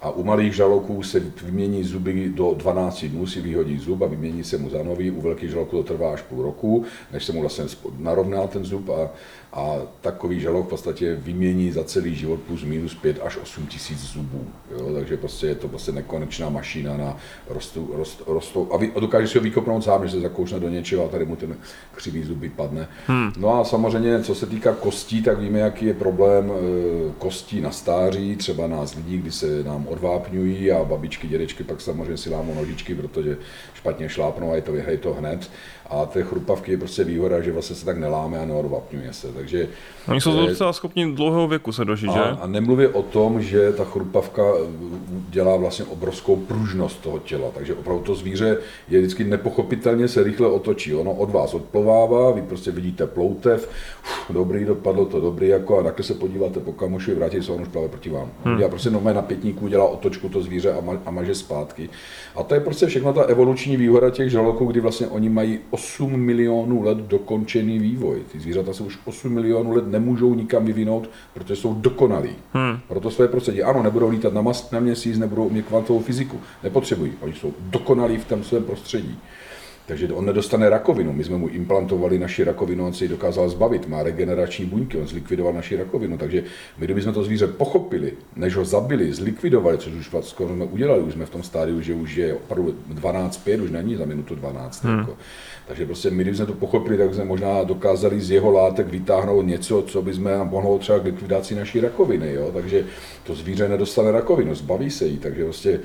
[0.03, 4.44] A u malých žaloků se vymění zuby do 12 dnů, si vyhodí zub a vymění
[4.44, 5.11] se mu za nový.
[5.11, 7.64] U velkých žaloků to trvá až půl roku, než se mu vlastně
[7.99, 9.11] narovná ten zub a
[9.52, 13.98] a takový žalok v podstatě vymění za celý život plus minus 5 až 8 tisíc
[13.98, 14.46] zubů.
[14.78, 14.94] Jo?
[14.94, 17.16] Takže prostě je to prostě nekonečná mašina na
[17.48, 20.68] rostou, rost, rostou a, vy, a dokáže si ho vykopnout sám, že se zakoušne do
[20.68, 21.56] něčeho a tady mu ten
[21.94, 22.88] křivý zub vypadne.
[23.06, 23.32] Hmm.
[23.38, 27.70] No a samozřejmě, co se týká kostí, tak víme, jaký je problém e, kostí na
[27.70, 32.54] stáří, třeba nás lidí, kdy se nám odvápňují a babičky, dědečky pak samozřejmě si lámou
[32.54, 33.38] nožičky, protože
[33.74, 35.50] špatně šlápnou a je to, je to hned.
[35.90, 39.33] A té chrupavky je prostě výhoda, že vlastně se tak neláme a neodvapňuje se.
[39.33, 39.68] Takže,
[40.09, 42.20] Oni jsou docela schopni dlouhého věku se dožít, a, že?
[42.20, 44.42] A nemluvě o tom, že ta chrupavka
[45.31, 47.48] dělá vlastně obrovskou pružnost toho těla.
[47.55, 50.94] Takže opravdu to zvíře je vždycky nepochopitelně se rychle otočí.
[50.94, 53.70] Ono od vás odplovává, vy prostě vidíte ploutev,
[54.03, 57.62] uf, dobrý, dopadlo to dobrý, jako a takhle se podíváte po kamoši, vrátí se, on
[57.62, 58.31] už plave proti vám.
[58.44, 58.61] Hmm.
[58.61, 61.90] Já prostě na pětníku dělá otočku to zvíře a, ma, a maže zpátky.
[62.37, 66.16] A to je prostě všechno ta evoluční výhoda těch žraloků, kdy vlastně oni mají 8
[66.16, 68.22] milionů let dokončený vývoj.
[68.32, 72.30] Ty zvířata se už 8 milionů let nemůžou nikam vyvinout, protože jsou dokonalí.
[72.52, 72.78] Hmm.
[72.88, 73.62] Proto své prostředí.
[73.62, 76.40] Ano, nebudou lítat na, mas, na měsíc, nebudou umět kvantovou fyziku.
[76.62, 77.12] Nepotřebují.
[77.20, 79.18] Oni jsou dokonalí v tom svém prostředí.
[79.90, 81.12] Takže on nedostane rakovinu.
[81.12, 85.06] My jsme mu implantovali naši rakovinu, on si ji dokázal zbavit, má regenerační buňky, on
[85.06, 86.18] zlikvidoval naši rakovinu.
[86.18, 86.44] Takže
[86.78, 91.12] my, kdybychom to zvíře pochopili, než ho zabili, zlikvidovali, což už skoro jsme udělali, už
[91.12, 94.84] jsme v tom stádiu, že už je opravdu 12-5, už není za minutu 12.
[94.84, 94.98] Hmm.
[94.98, 95.16] Jako.
[95.70, 99.83] Takže prostě my, jsme to pochopili, tak jsme možná dokázali z jeho látek vytáhnout něco,
[99.83, 102.33] co by jsme mohlo třeba k likvidaci naší rakoviny.
[102.33, 102.50] Jo?
[102.52, 102.85] Takže
[103.24, 105.18] to zvíře nedostane rakovinu, zbaví se jí.
[105.18, 105.80] Takže prostě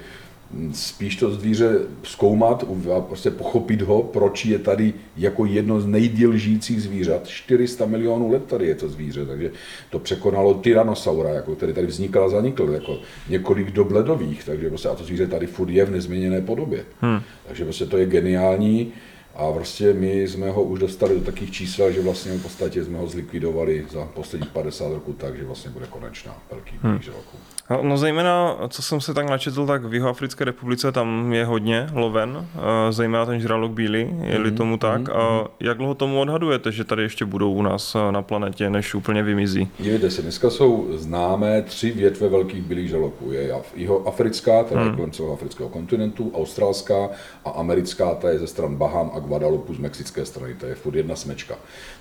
[0.74, 2.65] spíš to zvíře zkoumat
[2.98, 7.28] a prostě pochopit ho, proč je tady jako jedno z nejdíl žijících zvířat.
[7.28, 9.52] 400 milionů let tady je to zvíře, takže
[9.89, 14.89] to překonalo Tyrannosaura, jako, který tady vznikl a zanikl, jako několik dob ledových, takže prostě,
[14.89, 16.86] a to zvíře tady furt je v nezměněné podobě.
[17.02, 17.19] Hmm.
[17.48, 18.93] Takže prostě to je geniální.
[19.36, 22.98] A prostě my jsme ho už dostali do takých čísel, že vlastně v podstatě jsme
[22.98, 27.00] ho zlikvidovali za posledních 50 roků tak, že vlastně bude konečná velký hmm.
[27.08, 27.38] roku.
[27.82, 32.47] No zejména, co jsem se tak načetl, tak v Jihoafrické republice tam je hodně loven,
[32.89, 34.58] zejména ten žralok bílý, je-li mm-hmm.
[34.58, 35.01] tomu tak.
[35.01, 35.15] Mm-hmm.
[35.15, 39.23] A jak dlouho tomu odhadujete, že tady ještě budou u nás na planetě, než úplně
[39.23, 39.69] vymizí?
[39.80, 43.32] Dívejte se, dneska jsou známé tři větve velkých bílých žraloků.
[43.32, 44.95] Je Jihoafrická, teda mm.
[44.95, 47.10] kolem celého afrického kontinentu, australská
[47.45, 50.95] a americká, ta je ze stran Baham a Guadalupe z mexické strany, to je furt
[50.95, 51.56] jedna smečka.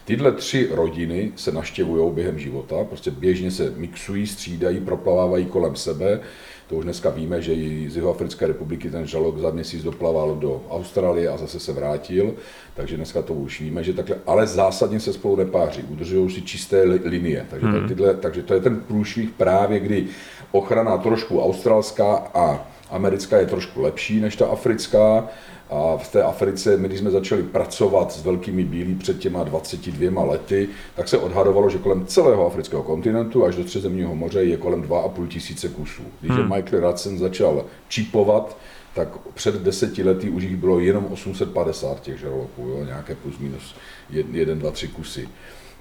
[0.04, 6.20] Tyhle tři rodiny se naštěvují během života, prostě běžně se mixují, střídají, proplavávají kolem sebe.
[6.68, 10.62] To už dneska víme, že i z Jihoafrické republiky ten žalok za měsíc doplaval do
[10.70, 12.34] Austrálie a zase se vrátil,
[12.74, 16.82] takže dneska to už víme, že takhle, ale zásadně se spolu nepáří, udržují si čisté
[16.82, 17.46] linie.
[17.50, 17.88] Takže, hmm.
[17.88, 20.06] tyhle, takže to je ten průšvih právě, kdy
[20.52, 25.28] ochrana trošku australská a americká je trošku lepší než ta africká,
[25.70, 30.24] a v té Africe, my když jsme začali pracovat s velkými bílí před těma 22
[30.24, 34.82] lety, tak se odhadovalo, že kolem celého afrického kontinentu až do Středozemního moře je kolem
[34.82, 36.02] 2,5 tisíce kusů.
[36.20, 36.54] Když hmm.
[36.54, 38.56] Michael Radsen začal čipovat,
[38.94, 43.74] tak před deseti lety už jich bylo jenom 850 těch žraloků, jo, nějaké plus minus
[44.10, 45.28] jeden, dva, tři kusy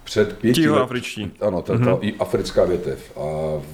[0.03, 1.31] před pěti afričtí.
[1.41, 2.13] Ano, ta, ta mm-hmm.
[2.19, 3.17] africká větev.
[3.17, 3.21] A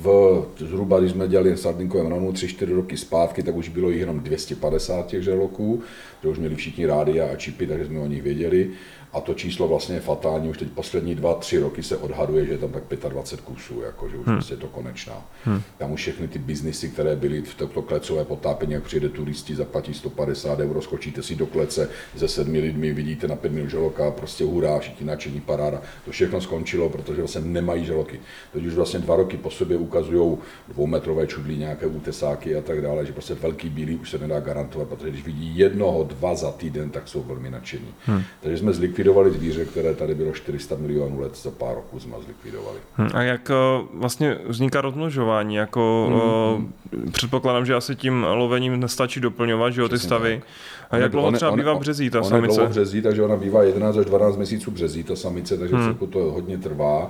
[0.01, 3.99] v, zhruba, když jsme dělali Sardinkovém ranu tři, čtyři roky zpátky, tak už bylo jich
[3.99, 5.81] jenom 250 těch žraloků,
[6.23, 8.69] že už měli všichni rádia a čipy, takže jsme o nich věděli.
[9.13, 12.51] A to číslo vlastně je fatální, už teď poslední dva, tři roky se odhaduje, že
[12.51, 14.35] je tam tak 25 kusů, jako, že už hmm.
[14.35, 15.25] prostě je to konečná.
[15.43, 15.61] Hmm.
[15.77, 19.93] Tam už všechny ty biznisy, které byly v tomto klecové potápění, jak přijde turisti, zaplatí
[19.93, 24.43] 150 euro, skočíte si do klece se sedmi lidmi, vidíte na pět minut žaloka, prostě
[24.43, 25.81] hurá, všichni nadšení paráda.
[26.05, 28.19] To všechno skončilo, protože vlastně nemají žaloky.
[28.53, 33.05] Teď už vlastně dva roky po sobě ukazují dvoumetrové čudlí, nějaké útesáky a tak dále,
[33.05, 36.89] že prostě velký bílý už se nedá garantovat, protože když vidí jednoho, dva za týden,
[36.89, 37.93] tak jsou velmi nadšení.
[38.05, 38.21] Hmm.
[38.41, 38.98] Takže jsme zlikvidovali
[39.29, 42.77] zvíře, které tady bylo 400 milionů let, za pár roků jsme zlikvidovali.
[42.95, 43.09] Hmm.
[43.13, 43.53] A jak eh,
[43.93, 45.55] vlastně vzniká rozmnožování?
[45.55, 46.09] Jako,
[46.57, 46.73] hmm.
[47.11, 50.37] Předpokládám, že asi tím lovením nestačí doplňovat, že jo, ty stavy.
[50.39, 50.47] Tak.
[50.91, 52.55] A jak dlouho třeba bývá březí ta ona samice?
[52.55, 55.95] dlouho březí, takže ona bývá 11 až 12 měsíců březí, ta samice, takže hmm.
[55.95, 57.09] to hodně trvá.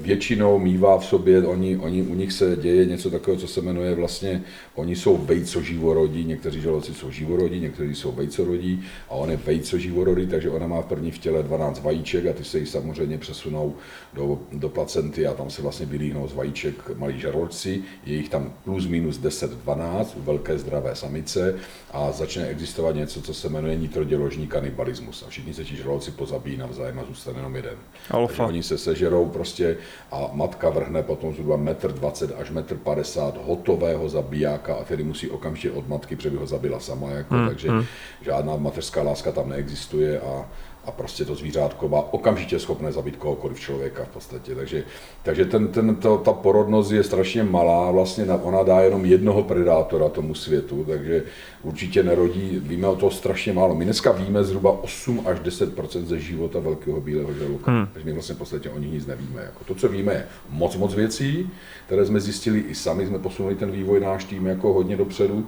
[0.00, 3.94] Většinou mývá v sobě, oni, oni, u nich se děje něco takového, co se jmenuje
[3.94, 4.42] vlastně,
[4.74, 10.50] oni jsou vejcoživorodí, někteří žraloci jsou živorodí, někteří jsou vejcorodí a on je vejcoživorodí, takže
[10.50, 13.74] ona má v první v těle 12 vajíček a ty se jí samozřejmě přesunou
[14.14, 18.52] do, do placenty a tam se vlastně vylíhnou z vajíček malí žraloci, je jich tam
[18.64, 21.54] plus minus 10-12 u velké zdravé samice
[21.90, 26.56] a začne existovat něco, co se jmenuje nitroděložní kanibalismus a všichni se ti žraloci pozabíjí
[26.56, 27.74] navzájem a zůstane jenom jeden.
[28.10, 28.46] Alfa.
[28.46, 29.76] oni se sežerou prostě
[30.12, 35.30] a matka vrhne potom zhruba 1,20 m až 1,50 m hotového zabijáka a tedy musí
[35.30, 37.84] okamžitě od matky, protože by ho zabila sama, jako, hmm, takže hmm.
[38.20, 40.48] žádná mateřská láska tam neexistuje a
[40.88, 44.54] a prostě to zvířátko má okamžitě schopné zabít kohokoliv člověka v podstatě.
[44.54, 44.84] Takže,
[45.22, 50.08] takže ten, ten, to, ta porodnost je strašně malá, vlastně ona dá jenom jednoho predátora
[50.08, 51.22] tomu světu, takže
[51.62, 53.74] určitě nerodí, víme o toho strašně málo.
[53.74, 57.88] My dneska víme zhruba 8 až 10% ze života velkého bílého žraloka, hmm.
[57.92, 59.42] takže my vlastně v podstatě o nich nic nevíme.
[59.42, 61.50] Jako to, co víme, je moc, moc věcí,
[61.86, 65.46] které jsme zjistili i sami, jsme posunuli ten vývoj náš tým jako hodně dopředu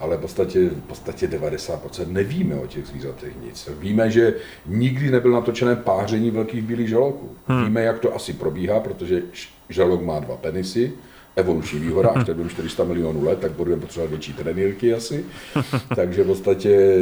[0.00, 3.68] ale v podstatě, v podstatě 90% nevíme o těch zvířatech nic.
[3.78, 4.34] Víme, že
[4.66, 7.30] nikdy nebyl natočené páření velkých bílých žaloků.
[7.46, 7.64] Hmm.
[7.64, 9.22] Víme, jak to asi probíhá, protože
[9.68, 10.92] žalok má dva penisy,
[11.36, 15.24] evoluční výhoda, až tak 400 milionů let, tak budeme potřebovat větší trenýrky asi.
[15.96, 16.96] Takže v podstatě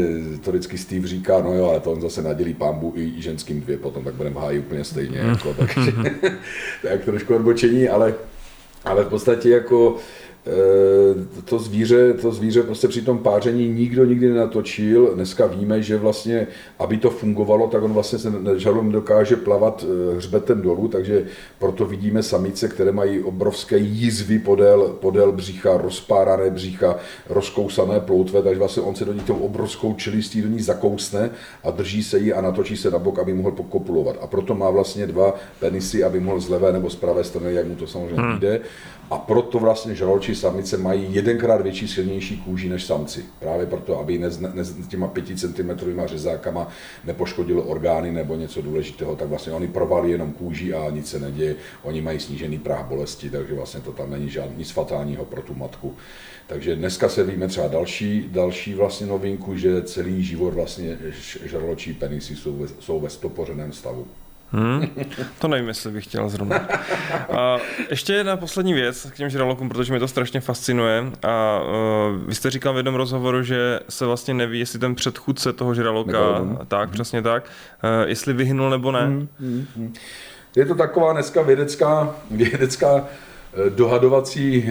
[0.45, 3.79] to vždycky Steve říká, no jo, ale to on zase nadělí pambu i ženským dvě
[3.79, 5.19] potom, tak budeme hájit úplně stejně.
[5.19, 5.93] Jako, takže,
[6.83, 8.15] tak trošku odbočení, ale,
[8.85, 9.97] ale v podstatě jako
[11.45, 15.15] to zvíře, to zvíře prostě při tom páření nikdo nikdy nenatočil.
[15.15, 16.47] Dneska víme, že vlastně,
[16.79, 21.25] aby to fungovalo, tak on vlastně se žalou nedokáže plavat eh, hřbetem dolů, takže
[21.59, 26.97] proto vidíme samice, které mají obrovské jízvy podél, podél břicha, rozpárané břicha,
[27.29, 31.31] rozkousané ploutve, takže vlastně on se do ní tou obrovskou čelistí do ní zakousne
[31.65, 34.17] a drží se jí a natočí se na bok, aby mohl pokopulovat.
[34.21, 37.67] A proto má vlastně dva penisy, aby mohl z levé nebo z pravé strany, jak
[37.67, 38.39] mu to samozřejmě hmm.
[38.39, 38.61] jde.
[39.11, 39.95] A proto vlastně
[40.29, 43.25] žraloči samice mají jedenkrát větší, silnější kůži než samci.
[43.39, 45.71] Právě proto, aby ne, ne, těma 5 cm
[46.05, 46.69] řezákama
[47.05, 51.57] nepoškodilo orgány nebo něco důležitého, tak vlastně oni provali jenom kůži a nic se neděje.
[51.83, 55.55] Oni mají snížený práh bolesti, takže vlastně to tam není žádný nic fatálního pro tu
[55.55, 55.97] matku.
[56.47, 60.99] Takže dneska se víme třeba další, další vlastně novinku, že celý život vlastně
[61.45, 64.07] žraločí penisy jsou ve, jsou ve stopořeném stavu.
[64.53, 64.87] Hmm,
[65.39, 66.69] to nevím, jestli bych chtěl zrovna.
[67.37, 67.59] A
[67.91, 71.05] ještě jedna poslední věc k těm žralokům, protože mě to strašně fascinuje.
[71.23, 75.53] A uh, vy jste říkal v jednom rozhovoru, že se vlastně neví, jestli ten předchůdce
[75.53, 76.19] toho žraloka,
[76.69, 76.93] tak, hmm.
[76.93, 79.07] přesně tak, uh, jestli vyhnul nebo ne.
[79.07, 79.95] Hmm, hmm, hmm.
[80.57, 84.71] Je to taková dneska vědecká, vědecká eh, dohadovací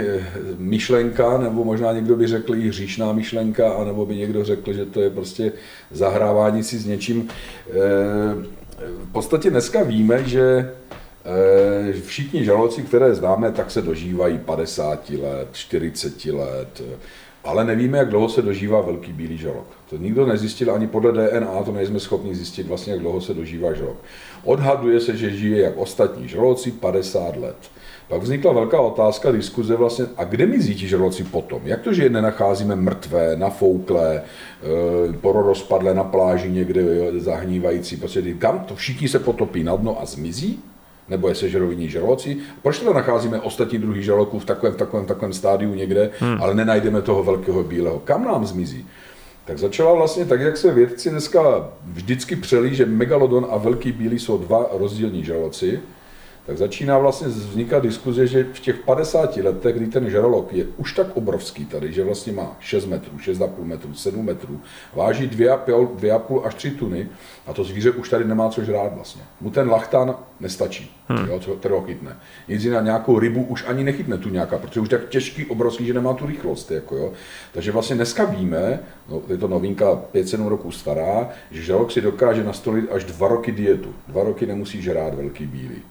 [0.57, 5.01] myšlenka, nebo možná někdo by řekl i hříšná myšlenka, anebo by někdo řekl, že to
[5.01, 5.51] je prostě
[5.91, 7.29] zahrávání si s něčím.
[8.77, 10.73] V podstatě dneska víme, že
[11.25, 16.81] eh, všichni žaloci, které známe, tak se dožívají 50 let, 40 let,
[17.43, 19.67] ale nevíme, jak dlouho se dožívá velký bílý žalok.
[19.89, 23.73] To nikdo nezjistil ani podle DNA, to nejsme schopni zjistit vlastně, jak dlouho se dožívá
[23.73, 23.97] žalok.
[24.43, 27.57] Odhaduje se, že žije jak ostatní žraloci 50 let.
[28.09, 31.61] Pak vznikla velká otázka, diskuze vlastně, a kde mizí ti žraloci potom?
[31.65, 36.81] Jak to, že je nenacházíme mrtvé, nafouklé, e, pororozpadlé na pláži někde
[37.17, 40.63] zahnívající, prostě kam to všichni se potopí na dno a zmizí?
[41.09, 42.37] nebo je sežeroviní žraloci.
[42.61, 46.41] Proč teda nacházíme ostatní druhy žraloků v takovém, v takovém, v takovém stádiu někde, hmm.
[46.41, 47.99] ale nenajdeme toho velkého bílého?
[47.99, 48.85] Kam nám zmizí?
[49.45, 54.19] Tak začala vlastně tak, jak se vědci dneska vždycky přelí, že megalodon a velký bílý
[54.19, 55.79] jsou dva rozdílní žraloci,
[56.47, 60.93] tak začíná vlastně vznikat diskuze, že v těch 50 letech, kdy ten žralok je už
[60.93, 64.61] tak obrovský tady, že vlastně má 6 metrů, 6,5 metrů, 7 metrů,
[64.93, 67.09] váží 2,5 až 3 tuny
[67.47, 69.21] a to zvíře už tady nemá co žrát vlastně.
[69.41, 71.27] Mu ten lachtan nestačí, hmm.
[71.27, 72.17] jo, který ho chytne.
[72.47, 75.93] Nic na nějakou rybu už ani nechytne tu nějaká, protože už tak těžký, obrovský, že
[75.93, 76.71] nemá tu rychlost.
[76.71, 77.13] Jako jo.
[77.53, 78.79] Takže vlastně dneska víme,
[79.09, 83.51] no, je to novinka 5-7 roků stará, že žralok si dokáže nastolit až dva roky
[83.51, 83.93] dietu.
[84.07, 85.81] Dva roky nemusí žrát velký bílý.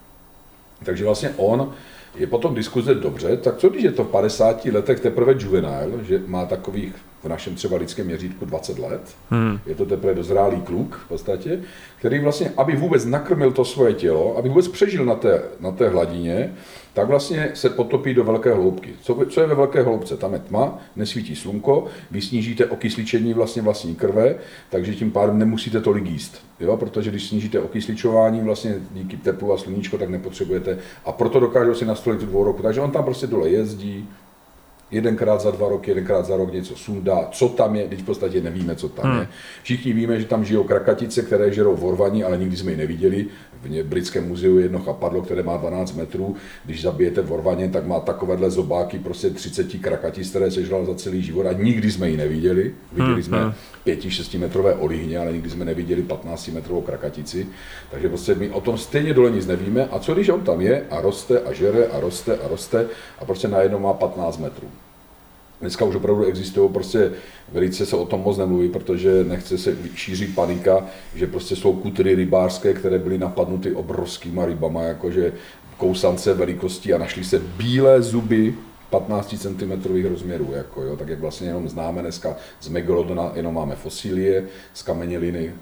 [0.85, 1.73] Takže vlastně on
[2.17, 6.23] je potom diskuze dobře, tak co když je to v 50 letech teprve juvenile, že
[6.27, 9.59] má takových v našem třeba lidském měřítku 20 let, hmm.
[9.67, 11.61] je to teprve dozrálý kluk v podstatě,
[11.99, 15.89] který vlastně, aby vůbec nakrmil to svoje tělo, aby vůbec přežil na té, na té
[15.89, 16.55] hladině,
[16.97, 18.95] tak vlastně se potopí do velké hloubky.
[19.01, 20.17] Co, co je ve velké hloubce?
[20.17, 24.35] Tam je tma, nesvítí slunko, vy snížíte okysličení vlastně vlastní krve,
[24.71, 26.45] takže tím pádem nemusíte tolik jíst.
[26.61, 26.77] Jo?
[26.77, 30.79] Protože když snížíte okysličování vlastně díky teplu a sluníčko, tak nepotřebujete.
[31.05, 32.63] A proto dokážou si nastolit tu dvou roku.
[32.63, 34.09] Takže on tam prostě dole jezdí,
[34.91, 38.41] jedenkrát za dva roky, jedenkrát za rok něco sundá, co tam je, teď v podstatě
[38.41, 39.21] nevíme, co tam hmm.
[39.21, 39.29] je.
[39.63, 43.27] Všichni víme, že tam žijou krakatice, které žerou vorvaní, ale nikdy jsme ji neviděli.
[43.63, 46.37] V britském muzeu je jedno chapadlo, které má 12 metrů.
[46.65, 51.47] Když zabijete vorvaně, tak má takovéhle zobáky prostě 30 krakatic, které sežral za celý život
[51.47, 52.75] a nikdy jsme ji neviděli.
[52.93, 53.23] Viděli hmm.
[53.23, 53.55] jsme
[53.87, 57.47] 5-6 metrové olihně, ale nikdy jsme neviděli 15 metrovou krakatici.
[57.91, 59.89] Takže prostě my o tom stejně dole nic nevíme.
[59.93, 62.87] A co když on tam je a roste a žere a roste a roste
[63.19, 64.69] a prostě najednou má 15 metrů.
[65.61, 67.13] Dneska už opravdu existují, prostě
[67.53, 72.15] velice se o tom moc nemluví, protože nechce se šířit panika, že prostě jsou kutry
[72.15, 75.33] rybářské, které byly napadnuty obrovskýma rybama, jakože
[75.77, 78.55] kousance velikostí a našli se bílé zuby
[78.91, 83.77] 15 cm rozměrů, jako, jo, tak jak vlastně jenom známe dneska z megalodona, jenom máme
[83.77, 85.53] fosílie, z kameněliny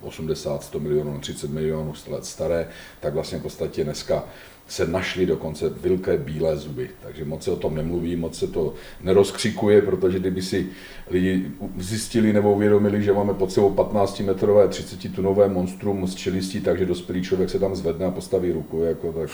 [0.00, 2.68] 80, 100 milionů, 30 milionů let staré,
[3.00, 4.24] tak vlastně v podstatě dneska
[4.68, 6.90] se našly dokonce velké bílé zuby.
[7.02, 10.66] Takže moc se o tom nemluví, moc se to nerozkřikuje, protože kdyby si
[11.10, 17.22] lidi zjistili nebo uvědomili, že máme pod sebou 15-metrové, 30-tunové monstrum z čelistí, takže dospělý
[17.22, 19.30] člověk se tam zvedne a postaví ruku, jako, tak,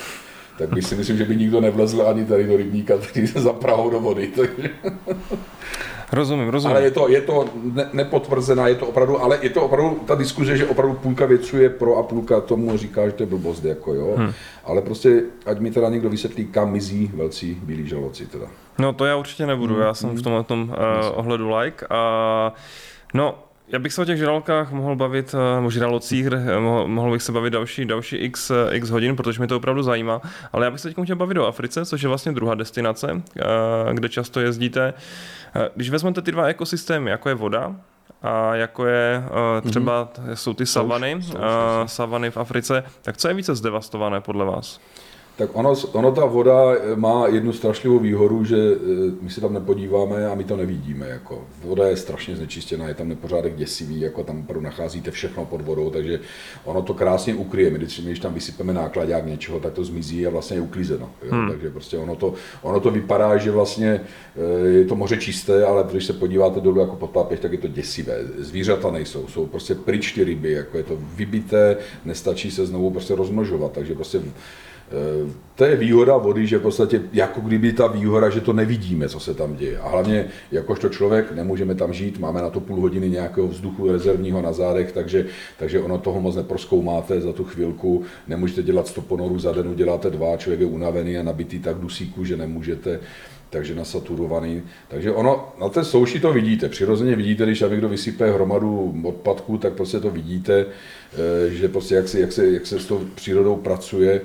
[0.58, 3.90] tak by si myslím, že by nikdo nevlezl ani tady do rybníka, který se zaprahou
[3.90, 4.26] do vody.
[4.36, 4.70] Takže...
[6.12, 6.76] Rozumím, rozumím.
[6.76, 10.14] Ale je to, je to ne, nepotvrzená, je to opravdu, ale je to opravdu ta
[10.14, 13.64] diskuze, že opravdu půlka věců je pro a půlka tomu říká, že to je blbost,
[13.64, 14.14] jako jo.
[14.16, 14.32] Hmm.
[14.64, 18.46] Ale prostě, ať mi teda někdo vysvětlí, kam mizí velcí bílí žaloci teda.
[18.78, 19.82] No to já určitě nebudu, hmm.
[19.82, 20.22] já jsem v hmm.
[20.22, 21.86] tomhle tom, uh, ohledu like.
[21.90, 22.52] A,
[23.14, 23.34] no,
[23.72, 26.26] já bych se o těch žralokách mohl bavit, eh, o žralocích,
[26.58, 29.82] mohl, mohl bych se bavit další, další x, eh, x hodin, protože mě to opravdu
[29.82, 30.20] zajímá,
[30.52, 33.22] ale já bych se teď chtěl bavit o Africe, což je vlastně druhá destinace,
[33.92, 34.94] kde často jezdíte.
[35.76, 37.76] Když vezmete ty dva ekosystémy, jako je voda
[38.22, 39.22] a jako je
[39.68, 40.32] třeba mm-hmm.
[40.34, 41.20] jsou ty savany,
[41.86, 44.80] savany v Africe, tak co je více zdevastované podle vás?
[45.40, 48.76] Tak ono, ono ta voda má jednu strašlivou výhodu, že e,
[49.20, 51.08] my se tam nepodíváme a my to nevidíme.
[51.08, 51.44] Jako.
[51.64, 55.90] Voda je strašně znečištěná, je tam nepořádek děsivý, jako tam opravdu nacházíte všechno pod vodou,
[55.90, 56.20] takže
[56.64, 57.70] ono to krásně ukryje.
[57.70, 61.10] My když, když tam vysypeme nákladák něčeho, tak to zmizí a vlastně je uklízeno.
[61.22, 61.32] Jo?
[61.32, 61.48] Hmm.
[61.50, 64.00] Takže prostě ono to, ono to vypadá, že vlastně
[64.36, 67.58] e, je to moře čisté, ale když se podíváte dolů jako pod pápěch, tak je
[67.58, 68.18] to děsivé.
[68.38, 73.14] Zvířata nejsou, jsou prostě pryč ty ryby, jako je to vybité, nestačí se znovu prostě
[73.14, 74.20] rozmnožovat, takže prostě
[75.54, 79.20] to je výhoda vody, že v podstatě jako kdyby ta výhoda, že to nevidíme, co
[79.20, 79.78] se tam děje.
[79.78, 84.42] A hlavně, jakožto člověk, nemůžeme tam žít, máme na to půl hodiny nějakého vzduchu rezervního
[84.42, 85.26] na zádech, takže,
[85.58, 88.02] takže ono toho moc neproskoumáte za tu chvilku.
[88.28, 92.24] Nemůžete dělat 100 ponorů za den, děláte dva, člověk je unavený a nabitý tak dusíku,
[92.24, 93.00] že nemůžete
[93.50, 94.62] takže nasaturovaný.
[94.88, 99.72] Takže ono, na té souši to vidíte, přirozeně vidíte, když někdo vysype hromadu odpadků, tak
[99.72, 103.56] prostě to vidíte, eh, že prostě jak se, jak se, jak se s tou přírodou
[103.56, 104.20] pracuje,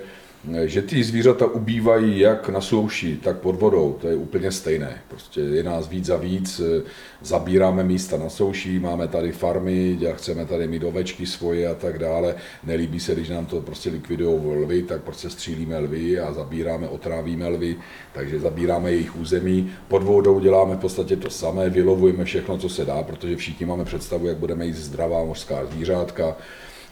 [0.66, 5.02] že ty zvířata ubývají jak na souši, tak pod vodou, to je úplně stejné.
[5.08, 6.62] Prostě je nás víc a víc,
[7.22, 12.36] zabíráme místa na souši, máme tady farmy, chceme tady mít ovečky svoje a tak dále.
[12.64, 17.48] Nelíbí se, když nám to prostě likvidují lvy, tak prostě střílíme lvy a zabíráme, otrávíme
[17.48, 17.76] lvy,
[18.14, 19.72] takže zabíráme jejich území.
[19.88, 23.86] Pod vodou děláme v podstatě to samé, vylovujeme všechno, co se dá, protože všichni máme
[23.86, 26.36] představu, jak budeme jíst zdravá mořská zvířátka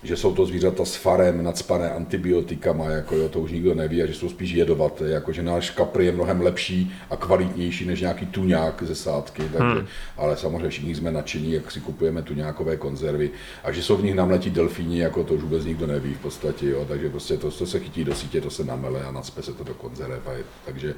[0.03, 4.05] že jsou to zvířata s farem, nadspané antibiotikama, jako jo, to už nikdo neví, a
[4.05, 8.25] že jsou spíš jedovaté, jako že náš kapr je mnohem lepší a kvalitnější než nějaký
[8.25, 9.87] tuňák ze sádky, takže, hmm.
[10.17, 13.31] ale samozřejmě všichni jsme nadšení, jak si kupujeme tuňákové konzervy
[13.63, 16.69] a že jsou v nich namletí delfíni, jako to už vůbec nikdo neví v podstatě,
[16.69, 19.53] jo, takže prostě to, to se chytí do sítě, to se namele a nadspe se
[19.53, 20.19] to do konzerv,
[20.65, 20.95] takže,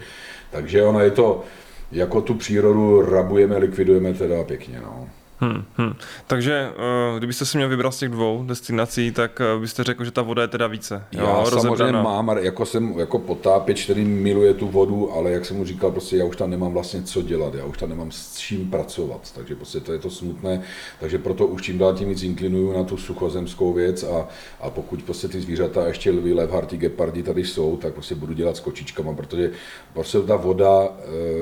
[0.51, 1.43] takže ono je to,
[1.91, 5.09] jako tu přírodu rabujeme, likvidujeme teda pěkně, no.
[5.39, 5.93] Hmm, hmm.
[6.27, 6.69] Takže
[7.11, 10.21] uh, kdybyste si měl vybrat z těch dvou destinací, tak uh, byste řekl, že ta
[10.21, 11.03] voda je teda více.
[11.11, 15.57] Já jo, samozřejmě mám, jako jsem jako potápěč, který miluje tu vodu, ale jak jsem
[15.57, 18.37] mu říkal, prostě já už tam nemám vlastně co dělat, já už tam nemám s
[18.37, 20.61] čím pracovat, takže prostě to je to smutné,
[20.99, 24.27] takže proto už čím dál tím víc inklinuju na tu suchozemskou věc a,
[24.61, 28.57] a pokud prostě ty zvířata, ještě lvy, levharty, gepardi tady jsou, tak prostě budu dělat
[28.57, 29.51] s kočičkama, protože
[29.93, 30.89] prostě ta voda uh,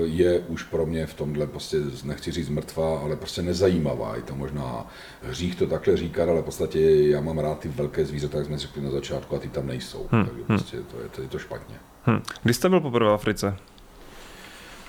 [0.04, 4.16] je už pro mě v tomhle prostě, nechci říct mrtvá, ale prostě nezajímá zajímavá.
[4.16, 4.88] Je to možná
[5.22, 8.58] hřích to takhle říkat, ale v podstatě já mám rád ty velké zvířata, jak jsme
[8.58, 10.08] řekli na začátku, a ty tam nejsou.
[10.12, 10.26] Hmm.
[10.26, 10.46] Takže hm.
[10.48, 11.76] prostě to je, to je to špatně.
[12.04, 12.22] Hmm.
[12.44, 13.56] Kdy jste byl poprvé v Africe?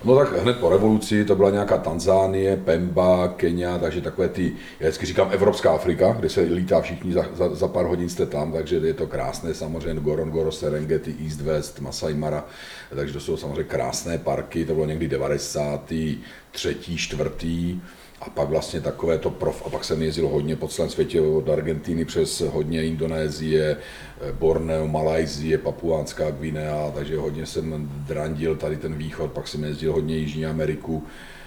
[0.04, 4.88] No tak hned po revoluci to byla nějaká Tanzánie, Pemba, Kenia, takže takové ty, já
[4.88, 8.52] vždycky říkám Evropská Afrika, kde se lítá všichni, za, za, za pár hodin jste tam,
[8.52, 12.44] takže je to krásné, samozřejmě Gorongoro, Serengeti, East West, Masai Mara,
[12.94, 15.92] takže to jsou samozřejmě krásné parky, to bylo někdy 90
[16.50, 17.80] třetí, čtvrtý,
[18.20, 21.48] a pak vlastně takové to prof, a pak jsem jezdil hodně po celém světě, od
[21.48, 23.76] Argentiny přes hodně Indonésie,
[24.32, 30.16] Borneo, Malajzie, Papuánská Gvinea, takže hodně jsem drandil tady ten východ, pak jsem jezdil hodně
[30.16, 31.43] Jižní Ameriku, Eh,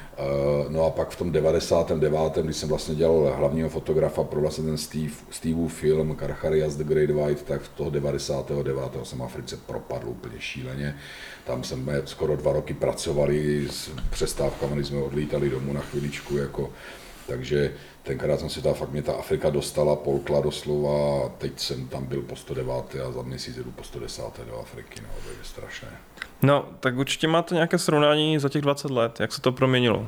[0.70, 2.38] no a pak v tom 99.
[2.44, 7.10] když jsem vlastně dělal hlavního fotografa pro vlastně ten Steve, Steveův film Karcharias The Great
[7.10, 8.84] White, tak v toho 99.
[9.04, 10.96] jsem Africe propadl úplně šíleně.
[11.46, 16.70] Tam jsme skoro dva roky pracovali s přestávkami, když jsme odlítali domů na chviličku, jako,
[17.28, 17.74] takže
[18.08, 22.06] tenkrát jsem si ta, fakt mě ta Afrika dostala, polkla doslova, a teď jsem tam
[22.06, 22.74] byl po 109.
[23.08, 24.24] a za měsíc jdu po 110.
[24.48, 25.88] do Afriky, no, to je strašné.
[26.42, 30.06] No, tak určitě máte nějaké srovnání za těch 20 let, jak se to proměnilo,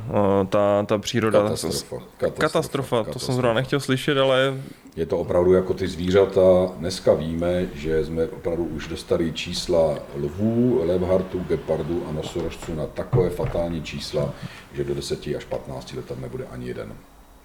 [0.49, 1.41] ta, ta příroda.
[1.41, 2.05] Katastrofa.
[2.17, 4.53] Katastrofa, katastrofa, to jsem zrovna nechtěl slyšet, ale...
[4.95, 10.81] Je to opravdu jako ty zvířata, dneska víme, že jsme opravdu už dostali čísla lvů,
[10.85, 14.33] levhartů, gepardů a nosorožců na takové fatální čísla,
[14.73, 16.93] že do 10 až 15 let tam nebude ani jeden.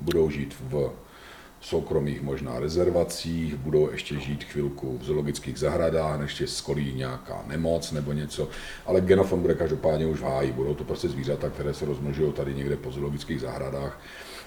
[0.05, 0.91] Budou žít v
[1.61, 8.13] soukromých možná rezervacích, budou ještě žít chvilku v zoologických zahradách, ještě skolí nějaká nemoc nebo
[8.13, 8.49] něco,
[8.87, 12.55] ale genofon bude každopádně už v háji, budou to prostě zvířata, které se rozmnožují tady
[12.55, 14.01] někde po zoologických zahradách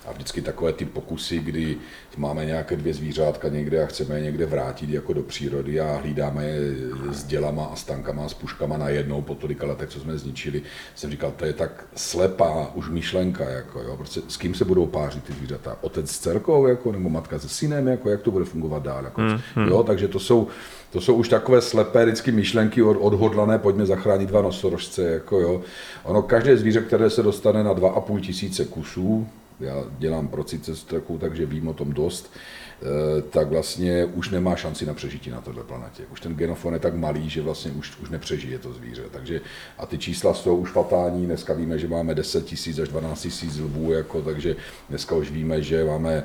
[0.07, 1.77] a vždycky takové ty pokusy, kdy
[2.17, 6.45] máme nějaké dvě zvířátka někde a chceme je někde vrátit jako do přírody a hlídáme
[6.45, 6.75] je
[7.11, 10.61] s dělama a stankama a s puškama najednou po tolika letech, co jsme zničili,
[10.95, 14.85] jsem říkal, to je tak slepá už myšlenka, jako, jo, prostě s kým se budou
[14.85, 15.77] pářit ty zvířata?
[15.81, 19.03] Otec s dcerkou, jako, nebo matka se synem, jako, jak to bude fungovat dál?
[19.03, 19.67] Jako, mm, mm.
[19.67, 20.47] Jo, takže to jsou,
[20.91, 25.03] to jsou už takové slepé vždycky myšlenky od, odhodlané, pojďme zachránit dva nosorožce.
[25.03, 25.61] Jako jo.
[26.03, 29.27] Ono, každé zvíře, které se dostane na 2,5 tisíce kusů,
[29.59, 34.85] já dělám pro cicestraku, takže vím o tom dost, eh, tak vlastně už nemá šanci
[34.85, 36.03] na přežití na této planetě.
[36.11, 39.03] Už ten genofon je tak malý, že vlastně už, už nepřežije to zvíře.
[39.11, 39.41] Takže,
[39.77, 43.59] a ty čísla jsou už fatální, dneska víme, že máme 10 tisíc až 12 tisíc
[43.59, 44.55] lvů, jako, takže
[44.89, 46.23] dneska už víme, že máme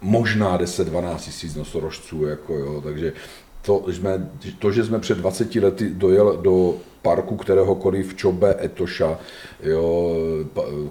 [0.00, 3.12] možná 10-12 tisíc nosorožců, jako, jo, takže
[3.62, 9.18] to, jsme, to, že jsme před 20 lety dojel do parku kteréhokoliv Čobe, Etoša,
[9.62, 10.14] jo,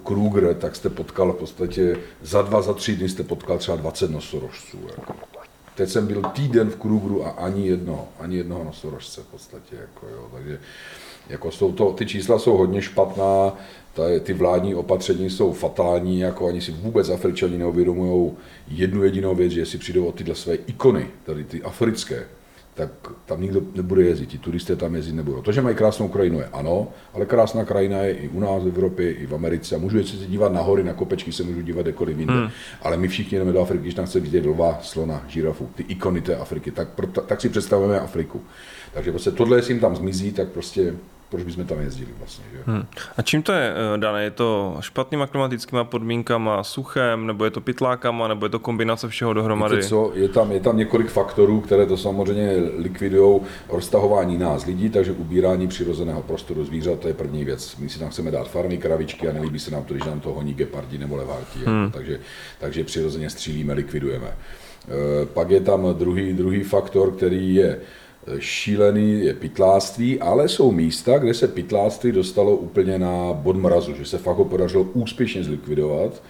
[0.03, 4.11] Kruger, tak jste potkal v podstatě za dva, za tři dny jste potkal třeba 20
[4.11, 4.77] nosorožců.
[4.97, 5.13] Jako.
[5.75, 9.75] Teď jsem byl týden v Krugru a ani jednoho, ani jednoho nosorožce v podstatě.
[9.75, 10.59] Jako, jo, takže
[11.29, 13.57] jako jsou to, ty čísla jsou hodně špatná,
[14.23, 18.31] ty vládní opatření jsou fatální, jako ani si vůbec Afričani neuvědomují
[18.67, 22.27] jednu jedinou věc, že si přijdou o tyhle své ikony, tady ty africké,
[22.79, 25.41] tak tam nikdo nebude jezdit, ti turisté tam jezdit nebudou.
[25.41, 28.67] To, že mají krásnou krajinu je ano, ale krásná krajina je i u nás v
[28.67, 29.75] Evropě, i v Americe.
[29.75, 32.33] A můžu se dívat na hory, na kopečky, se můžu dívat kdekoliv jinde.
[32.33, 32.49] Hmm.
[32.81, 36.21] Ale my všichni jdeme do Afriky, když nám chce vidět lva, slona, žirafu, ty ikony
[36.21, 36.87] té Afriky, tak,
[37.25, 38.41] tak si představujeme Afriku.
[38.93, 40.93] Takže prostě tohle, jestli jim tam zmizí, tak prostě
[41.29, 42.45] proč bychom tam jezdili vlastně.
[42.51, 42.57] Že?
[42.65, 42.85] Hmm.
[43.17, 44.23] A čím to je eh, dané?
[44.23, 49.33] Je to špatnýma klimatickými podmínkama, suchem, nebo je to pytlákama, nebo je to kombinace všeho
[49.33, 49.75] dohromady?
[49.75, 54.89] Víte co, je tam, je tam několik faktorů, které to samozřejmě likvidují roztahování nás lidí,
[54.89, 57.75] takže ubírání přirozeného prostoru zvířat, to je první věc.
[57.77, 60.29] My si tam chceme dát farmy, kravičky a nelíbí se nám to, když nám to
[60.33, 61.59] honí gepardi nebo levarti.
[61.65, 61.91] Hmm.
[61.91, 62.19] Takže,
[62.59, 64.27] takže přirozeně střílíme, likvidujeme.
[64.27, 67.79] E, pak je tam druhý, druhý faktor, který je
[68.39, 74.05] šílený je pytláctví, ale jsou místa, kde se pytláctví dostalo úplně na bod mrazu, že
[74.05, 76.21] se fakt ho podařilo úspěšně zlikvidovat,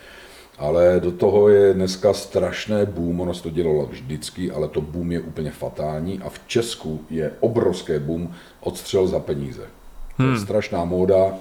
[0.58, 5.12] ale do toho je dneska strašné boom, ono se to dělalo vždycky, ale to boom
[5.12, 9.62] je úplně fatální a v Česku je obrovské boom odstřel za peníze.
[9.62, 9.70] Hmm.
[10.18, 10.40] To je hmm.
[10.40, 11.34] strašná móda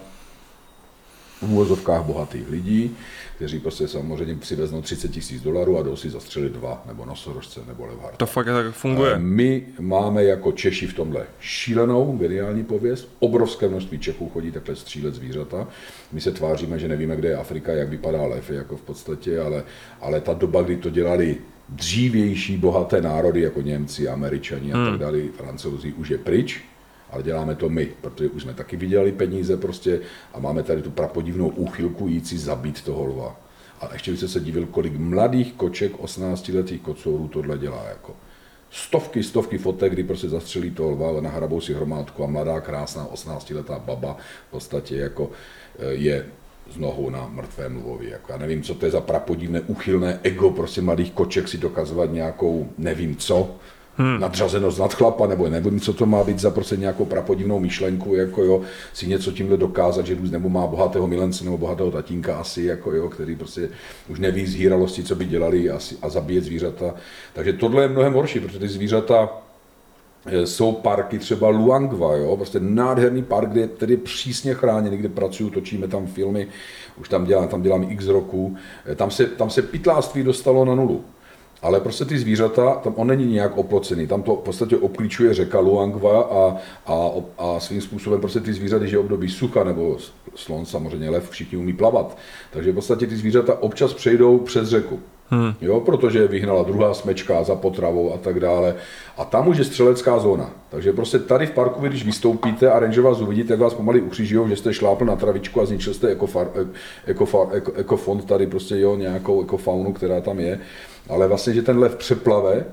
[1.40, 2.96] v úvozovkách bohatých lidí,
[3.38, 7.86] kteří prostě samozřejmě přiveznou 30 tisíc dolarů a jdou si zastřelit dva, nebo nosorožce, nebo
[7.86, 8.16] levhar.
[8.16, 9.14] To fakt tak funguje.
[9.14, 13.08] A my máme jako Češi v tomhle šílenou, geniální pověst.
[13.18, 15.68] Obrovské množství Čechů chodí takhle střílet zvířata.
[16.12, 19.64] My se tváříme, že nevíme, kde je Afrika, jak vypadá lev, jako v podstatě, ale,
[20.00, 21.36] ale ta doba, kdy to dělali
[21.68, 24.90] dřívější bohaté národy, jako Němci, Američani a hmm.
[24.90, 26.64] tak dále, Francouzi, už je pryč
[27.10, 30.00] ale děláme to my, protože už jsme taky vydělali peníze prostě
[30.34, 33.40] a máme tady tu prapodivnou úchylku si zabít toho lva.
[33.80, 37.84] A ještě byste se divil, kolik mladých koček, 18-letých kocourů tohle dělá.
[37.88, 38.16] Jako.
[38.70, 43.78] Stovky, stovky fotek, kdy prostě zastřelí toho lva, nahrabou si hromádku a mladá, krásná 18-letá
[43.78, 44.16] baba
[44.48, 45.30] v podstatě jako
[45.78, 46.26] eh, je
[46.70, 48.10] z nohou na mrtvém lvovi.
[48.10, 52.12] Jako já nevím, co to je za prapodivné, uchylné ego prostě mladých koček si dokazovat
[52.12, 53.56] nějakou, nevím co,
[53.98, 54.20] hmm.
[54.20, 58.44] nadřazenost nad chlapa, nebo nevím, co to má být za prostě nějakou prapodivnou myšlenku, jako
[58.44, 58.60] jo,
[58.92, 63.08] si něco tímhle dokázat, že nebo má bohatého milence nebo bohatého tatínka asi, jako jo,
[63.08, 63.68] který prostě
[64.08, 66.94] už neví z hýralosti, co by dělali asi, a zabíjet zvířata.
[67.32, 69.28] Takže tohle je mnohem horší, protože ty zvířata
[70.26, 75.08] Eh, jsou parky třeba Luangwa, jo, prostě nádherný park, kde je tedy přísně chráněný, kde
[75.08, 76.48] pracuju, točíme tam filmy,
[77.00, 80.74] už tam dělám, tam dělám x roků, eh, tam se, tam se pytláctví dostalo na
[80.74, 81.04] nulu.
[81.62, 85.60] Ale prostě ty zvířata, tam on není nějak oplocený, tam to v podstatě obklíčuje řeka
[85.60, 86.56] Luangwa a,
[86.92, 89.96] a, a svým způsobem prostě ty zvířata, když je období sucha, nebo
[90.34, 92.18] slon samozřejmě, lev, všichni umí plavat,
[92.50, 95.00] takže v podstatě ty zvířata občas přejdou přes řeku.
[95.30, 95.54] Hmm.
[95.60, 98.74] Jo, protože vyhnala druhá smečka za potravou a tak dále.
[99.16, 100.50] A tam už je střelecká zóna.
[100.70, 104.48] Takže prostě tady v parku, když vystoupíte a ranger vás uvidí, tak vás pomaly ukřižují,
[104.48, 106.48] že jste šlápl na travičku a zničil jste ekofar,
[107.06, 110.60] ekofar, eko, ekofond tady prostě jo, nějakou ekofaunu, která tam je.
[111.08, 112.64] Ale vlastně, že ten lev přeplave,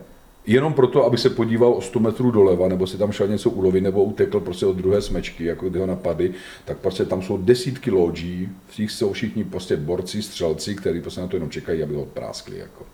[0.47, 3.81] jenom proto, aby se podíval o 100 metrů doleva, nebo si tam šel něco ulovit,
[3.81, 6.31] nebo utekl prostě od druhé smečky, jako kdy ho napadly,
[6.65, 11.21] tak prostě tam jsou desítky lodí, v nich jsou všichni prostě borci, střelci, kteří prostě
[11.21, 12.57] na to jenom čekají, aby ho práskli.
[12.57, 12.85] Jako.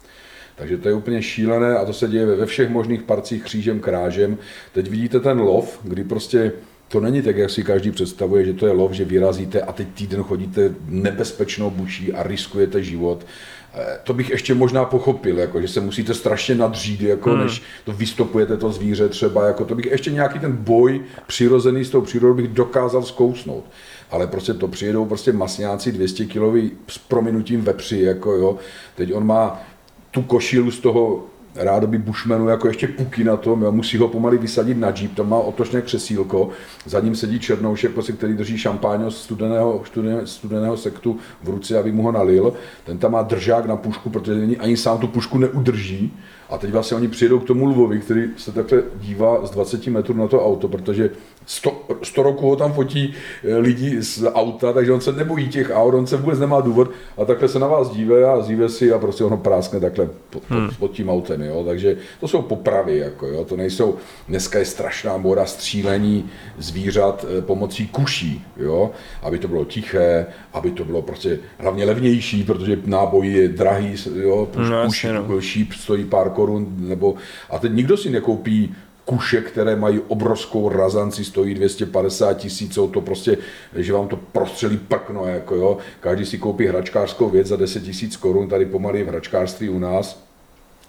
[0.55, 4.37] Takže to je úplně šílené a to se děje ve všech možných parcích křížem, krážem.
[4.73, 6.51] Teď vidíte ten lov, kdy prostě
[6.87, 9.87] to není tak, jak si každý představuje, že to je lov, že vyrazíte a teď
[9.93, 13.25] týden chodíte nebezpečnou buší a riskujete život.
[13.73, 17.39] Eh, to bych ještě možná pochopil, jako, že se musíte strašně nadřít, jako, hmm.
[17.39, 21.89] než to vystopujete to zvíře třeba, jako, to bych ještě nějaký ten boj přirozený s
[21.89, 23.63] tou přírodou bych dokázal zkousnout.
[24.11, 28.57] Ale prostě to přijedou prostě masňáci 200 kilový s prominutím vepři, jako jo.
[28.95, 29.61] Teď on má
[30.11, 31.25] tu košilu z toho
[31.55, 35.29] rádoby Bushmanu jako ještě puky na tom, jo, musí ho pomaly vysadit na jeep, tam
[35.29, 36.49] má otočné křesílko,
[36.85, 41.79] za ním sedí černoušek, prostě, který drží šampáň z studeného, studeného, studeného sektu v ruce,
[41.79, 42.53] aby mu ho nalil.
[42.83, 46.13] Ten tam má držák na pušku, protože ani sám tu pušku neudrží.
[46.51, 50.13] A teď vlastně oni přijedou k tomu Lvovi, který se takhle dívá z 20 metrů
[50.13, 51.09] na to auto, protože
[51.45, 55.71] 100, 100 roků ho tam fotí eh, lidi z auta, takže on se nebojí těch
[55.73, 58.93] aut, on se vůbec nemá důvod a takhle se na vás díve a zíve si
[58.93, 60.69] a prostě ono práskne takhle pod, pod, hmm.
[60.79, 61.63] pod tím autem, jo.
[61.67, 63.45] takže to jsou popravy, jako, jo.
[63.45, 63.95] to nejsou,
[64.27, 68.91] dneska je strašná moda střílení zvířat eh, pomocí kuší, jo,
[69.21, 74.47] aby to bylo tiché, aby to bylo prostě hlavně levnější, protože náboj je drahý, jo,
[74.57, 75.41] no, kuší, no.
[75.41, 77.15] šíp stojí pár korun, nebo,
[77.49, 78.75] a teď nikdo si nekoupí
[79.05, 83.37] kuše, které mají obrovskou razanci, stojí 250 tisíc, to prostě,
[83.75, 85.77] že vám to prostřelí prkno, jako jo.
[85.99, 90.30] Každý si koupí hračkářskou věc za 10 tisíc korun, tady pomalý v hračkářství u nás,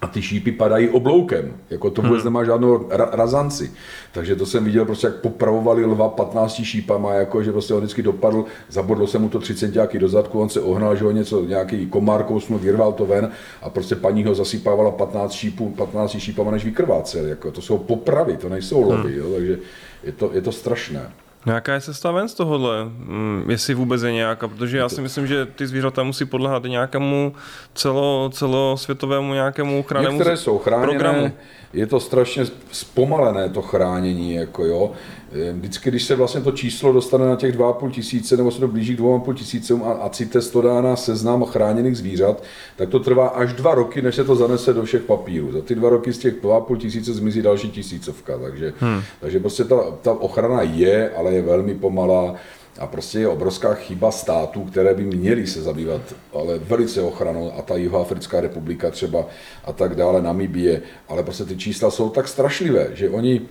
[0.03, 2.33] a ty šípy padají obloukem, jako to vůbec hmm.
[2.33, 3.71] nemá žádnou ra- razanci.
[4.11, 8.03] Takže to jsem viděl prostě, jak popravovali lva 15 šípama, jako že prostě on vždycky
[8.03, 11.45] dopadl, zabodlo se mu to 30 centiáky do zadku, on se ohnal, že ho něco,
[11.45, 13.31] nějaký komár kousnul, vyrval to ven
[13.61, 17.25] a prostě paní ho zasypávala 15 šípů, 15 šípama, než vykrvácel.
[17.25, 19.19] Jako, to jsou popravy, to nejsou lovy, hmm.
[19.19, 19.57] jo, takže
[20.03, 21.11] je to, je to strašné.
[21.45, 22.85] No jaká je cesta ven z tohohle?
[22.85, 27.33] Mm, jestli vůbec je nějaká, protože já si myslím, že ty zvířata musí podlehat nějakému
[27.73, 31.31] celo, celosvětovému nějakému ochrannému Některé jsou chráněné, programu.
[31.73, 34.91] je to strašně zpomalené to chránění, jako jo.
[35.35, 38.67] Eh, vždycky, když se vlastně to číslo dostane na těch 2,5 tisíce, nebo se to
[38.67, 42.43] blíží k 2,5 tisícům a, a CITES to dá na seznam chráněných zvířat,
[42.75, 45.51] tak to trvá až dva roky, než se to zanese do všech papírů.
[45.51, 49.01] Za ty dva roky z těch 2,5 tisíce zmizí další tisícovka, takže, hmm.
[49.19, 52.35] takže prostě ta, ta ochrana je, ale je velmi pomalá.
[52.79, 56.01] A prostě je obrovská chyba států, které by měly se zabývat,
[56.33, 59.25] ale velice ochranou, a ta Jihoafrická republika třeba
[59.65, 63.41] a tak dále, Namibie, ale prostě ty čísla jsou tak strašlivé, že oni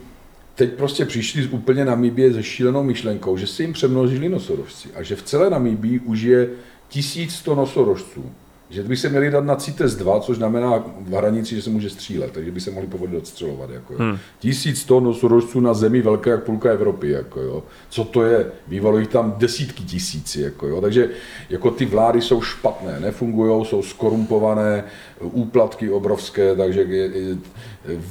[0.54, 5.02] teď prostě přišli z úplně Namíbie se šílenou myšlenkou, že se jim přemnožili nosorožci a
[5.02, 6.50] že v celé Namíbii už je
[6.88, 8.32] 1100 nosorožců
[8.72, 11.90] že by se měli dát na CITES 2, což znamená v hranici, že se může
[11.90, 13.70] střílet, takže by se mohli povolit odstřelovat.
[13.70, 14.18] Jako, hmm.
[14.38, 17.10] 1100 nosorožců na zemi velké jak půlka Evropy.
[17.10, 17.62] Jako, jo.
[17.88, 18.46] Co to je?
[18.66, 20.40] Bývalo jich tam desítky tisíci.
[20.40, 20.80] Jako, jo.
[20.80, 21.10] Takže
[21.50, 24.84] jako ty vlády jsou špatné, nefungují, jsou skorumpované,
[25.20, 26.86] úplatky obrovské, takže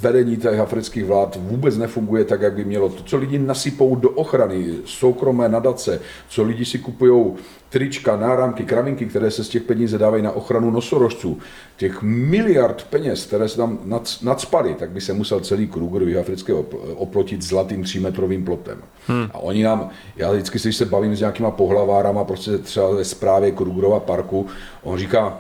[0.02, 2.90] vedení těch afrických vlád vůbec nefunguje tak, jak by mělo.
[2.90, 7.34] To, co lidi nasypou do ochrany, soukromé nadace, co lidi si kupují
[7.72, 11.40] trička, náramky, kravinky, které se z těch peněz dávají na ochranu nosorožců,
[11.78, 13.80] těch miliard peněz, které se tam
[14.22, 16.54] nadspaly, tak by se musel celý Kruger africké
[16.96, 18.78] oplotit zlatým třímetrovým plotem.
[19.08, 19.28] Hmm.
[19.34, 23.52] A oni nám, já vždycky, když se bavím s nějakýma pohlavárama, prostě třeba ve zprávě
[23.52, 24.48] Krugerova parku,
[24.84, 25.40] on říká,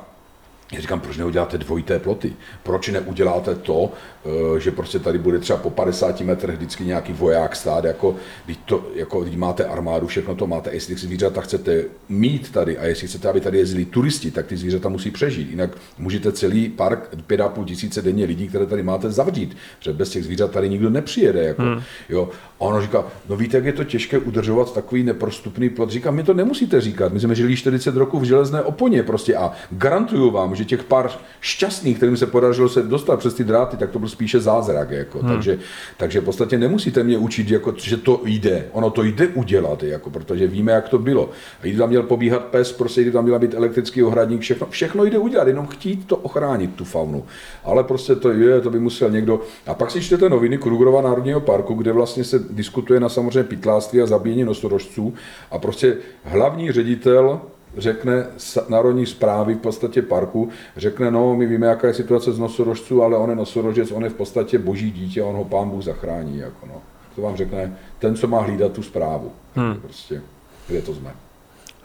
[0.72, 2.34] já říkám, proč neuděláte dvojité ploty?
[2.63, 3.91] Proč neuděláte to,
[4.26, 8.15] eh, že prostě tady bude třeba po 50 metrech vždycky nějaký voják stát, jako
[8.45, 12.86] když, to, jako když máte armádu, všechno to máte, jestli zvířata chcete mít tady a
[12.86, 15.49] jestli chcete, aby tady jezdili turisti, tak ty zvířata musí přežít.
[15.49, 20.24] Jinak můžete celý park 5,5 tisíce denně lidí, které tady máte, zavřít, protože bez těch
[20.24, 21.43] zvířat tady nikdo nepřijede.
[21.43, 21.82] Jako, hmm.
[22.09, 22.30] jo.
[22.59, 25.89] A ono říká, no víte, jak je to těžké udržovat takový neprostupný plot.
[25.89, 29.51] Říkám, my to nemusíte říkat, my jsme žili 40 roků v železné oponě prostě a
[29.72, 33.89] garantuju vám, že těch pár šťastných, kterým se podařilo se dostat přes ty dráty, tak
[33.89, 34.91] to byl spíše zázrak.
[34.91, 35.20] Jako.
[35.20, 35.30] Hmm.
[35.34, 35.59] Takže,
[35.97, 38.66] takže v podstatě nemusíte mě učit, jako, že to jde.
[38.72, 41.30] Ono to jde udělat, jako, protože víme, jak to bylo.
[41.59, 45.05] A když tam měl pobíhat pes, prostě když tam měla být elektrický ohradník, všechno, všechno
[45.05, 47.26] jde udělat, jenom chtít to ochránit, tu faunu.
[47.64, 49.41] Ale prostě to je, to by musel někdo.
[49.68, 54.01] A pak si čtete noviny Krugerova národního parku, kde vlastně se diskutuje na samozřejmě pytláctví
[54.01, 55.14] a zabíjení nosorožců
[55.51, 57.41] a prostě hlavní ředitel
[57.78, 58.26] řekne
[58.69, 63.17] národní zprávy v podstatě parku, řekne, no, my víme, jaká je situace z nosorožců, ale
[63.17, 66.38] on je nosorožec, on je v podstatě boží dítě, on ho pán Bůh zachrání.
[66.38, 66.82] Jako no.
[67.15, 69.32] To vám řekne ten, co má hlídat tu zprávu.
[69.55, 69.76] Hmm.
[69.82, 70.22] Prostě,
[70.67, 71.11] kde to jsme.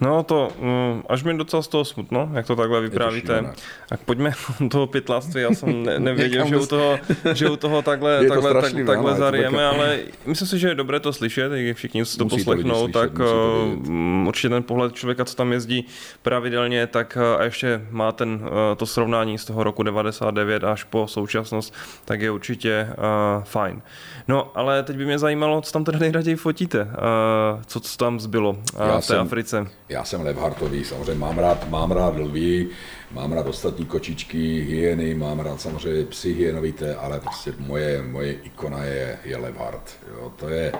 [0.00, 3.52] No to, mm, až mi docela z toho smutno, jak to takhle vyprávíte.
[3.88, 6.98] Tak pojďme do toho pytláctví, já jsem ne, nevěděl, že u toho,
[7.32, 11.00] že u toho takhle, takhle, strašný, tak, takhle zarijeme, ale myslím si, že je dobré
[11.00, 14.62] to slyšet, jak všichni si to musí poslechnou, to slyšet, tak to uh, určitě ten
[14.62, 15.86] pohled člověka, co tam jezdí
[16.22, 20.84] pravidelně, tak uh, a ještě má ten, uh, to srovnání z toho roku 99 až
[20.84, 21.74] po současnost,
[22.04, 23.82] tak je určitě uh, fajn.
[24.28, 28.20] No, ale teď by mě zajímalo, co tam teda nejraději fotíte, uh, co, co tam
[28.20, 29.66] zbylo uh, v té jsem, Africe.
[29.88, 32.68] Já jsem Levhartový, samozřejmě mám rád, mám rád lví,
[33.12, 38.84] mám rád ostatní kočičky, hyeny, mám rád samozřejmě psy hyenovité, ale prostě moje, moje ikona
[38.84, 39.96] je, je Levhart.
[40.12, 40.72] Jo, to je,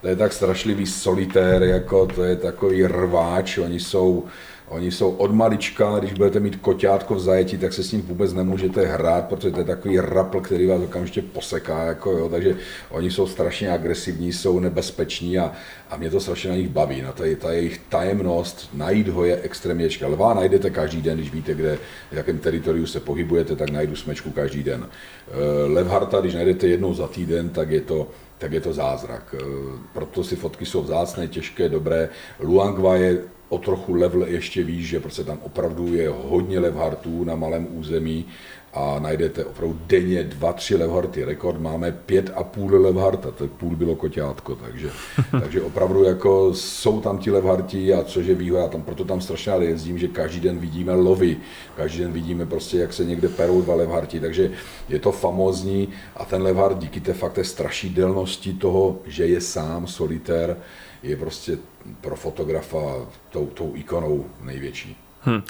[0.00, 4.24] to je tak strašlivý solitér, jako to je takový rváč, oni jsou,
[4.68, 8.32] Oni jsou od malička, když budete mít koťátko v zajetí, tak se s ním vůbec
[8.32, 12.56] nemůžete hrát, protože to je takový rapl, který vás okamžitě poseká, jako jo, takže
[12.90, 15.52] oni jsou strašně agresivní, jsou nebezpeční a,
[15.90, 17.02] a mě to strašně na nich baví.
[17.02, 20.06] Na ta, ta jejich tajemnost, najít ho je extrémně těžké.
[20.06, 21.78] Lva najdete každý den, když víte, kde,
[22.12, 24.86] v jakém teritoriu se pohybujete, tak najdu smečku každý den.
[24.86, 25.32] Eh,
[25.66, 28.08] Levharta, když najdete jednou za týden, tak je to,
[28.38, 29.34] tak je to zázrak.
[29.38, 29.44] Eh,
[29.92, 32.08] proto si fotky jsou vzácné, těžké, dobré.
[32.40, 33.18] Luangwa je
[33.48, 38.26] o trochu level ještě víš, že prostě tam opravdu je hodně levhartů na malém území
[38.74, 41.24] a najdete opravdu denně dva, tři levharty.
[41.24, 44.90] Rekord máme pět a půl levharta, to je půl bylo koťátko, takže,
[45.30, 49.52] takže opravdu jako jsou tam ti levharti a což je výhoda, tam, proto tam strašně
[49.52, 51.36] rád jezdím, že každý den vidíme lovy,
[51.76, 54.50] každý den vidíme prostě, jak se někde perou dva levharti, takže
[54.88, 59.86] je to famózní a ten levhart díky té fakt té strašidelnosti toho, že je sám
[59.86, 60.56] solitér,
[61.02, 61.58] je prostě
[62.00, 65.03] pro fotografa tou, tou ikonou největší.
[65.24, 65.42] Hmm.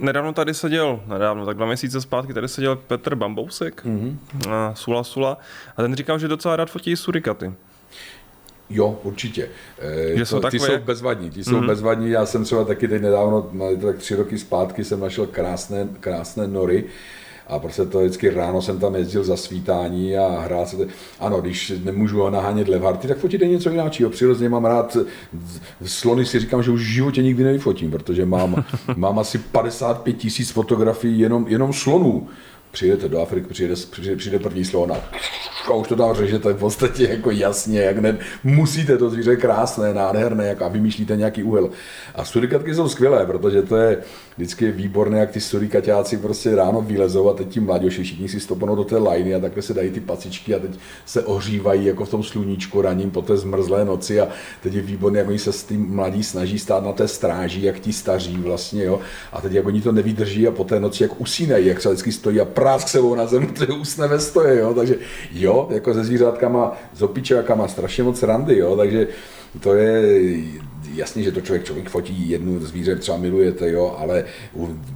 [0.00, 4.16] Nedávno tady seděl, nedávno, tak dva měsíce zpátky, tady seděl Petr Bambousek, mm-hmm.
[4.50, 5.38] a Sula Sula,
[5.76, 7.52] a ten říkal, že docela rád fotí surikaty.
[8.70, 9.48] Jo, určitě.
[10.16, 11.66] E, to, ty jsou bezvadní, ty jsou mm-hmm.
[11.66, 12.10] bezvadní.
[12.10, 13.50] Já jsem třeba taky teď nedávno,
[13.82, 16.84] tak tři roky zpátky jsem našel krásné, krásné nory,
[17.48, 20.76] a prostě to vždycky ráno jsem tam jezdil za svítání a hrál se.
[21.20, 23.90] Ano, když nemůžu nahánět levharty, tak fotit je něco jiného.
[24.10, 24.96] Přirozeně mám rád
[25.84, 28.64] slony, si říkám, že už v životě nikdy nevyfotím, protože mám,
[28.96, 32.28] mám asi 55 tisíc fotografií jenom, jenom slonů
[32.70, 35.00] přijedete do Afriky, přijede, přijde, přijde první slon a
[35.74, 40.46] už to tam řežete v podstatě jako jasně, jak ne, musíte to zvíře krásné, nádherné,
[40.46, 41.70] jak a vymýšlíte nějaký úhel.
[42.14, 43.98] A surikatky jsou skvělé, protože to je
[44.36, 48.76] vždycky výborné, jak ty surikaťáci prostě ráno vylezou a teď ti mladěši všichni si stopnou
[48.76, 50.70] do té lajny a takhle se dají ty pacičky a teď
[51.06, 54.28] se ohřívají jako v tom sluníčku raním po té zmrzlé noci a
[54.62, 57.80] teď je výborné, jak oni se s tím mladí snaží stát na té stráži, jak
[57.80, 59.00] ti staří vlastně, jo.
[59.32, 62.12] A teď jak oni to nevydrží a po té noci jak usínají, jak se vždycky
[62.12, 64.74] stojí a prásk sebou na zem, to je usne ve stoje, jo.
[64.74, 64.94] Takže
[65.32, 68.76] jo, jako se zvířátkama, s opičákama strašně moc randy, jo.
[68.76, 69.08] Takže
[69.60, 70.02] to je
[70.94, 74.24] jasně, že to člověk, člověk fotí jednu zvíře, třeba milujete, jo, ale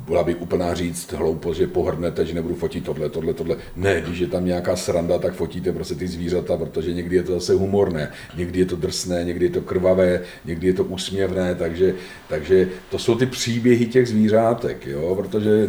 [0.07, 3.57] byla by úplná říct hloupost, že pohrdnete, že nebudu fotit tohle, tohle, tohle.
[3.77, 7.33] Ne, když je tam nějaká sranda, tak fotíte prostě ty zvířata, protože někdy je to
[7.33, 11.95] zase humorné, někdy je to drsné, někdy je to krvavé, někdy je to úsměvné, takže,
[12.29, 15.69] takže to jsou ty příběhy těch zvířátek, jo, protože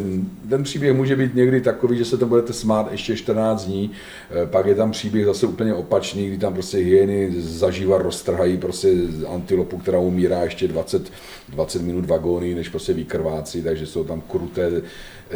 [0.50, 3.92] ten příběh může být někdy takový, že se to budete smát ještě 14 dní,
[4.32, 8.94] eh, pak je tam příběh zase úplně opačný, kdy tam prostě hyeny zažívat roztrhají prostě
[9.28, 11.12] antilopu, která umírá ještě 20,
[11.50, 14.82] 20 minut vagóny, než prostě vykrvácí, takže jsou tam kruté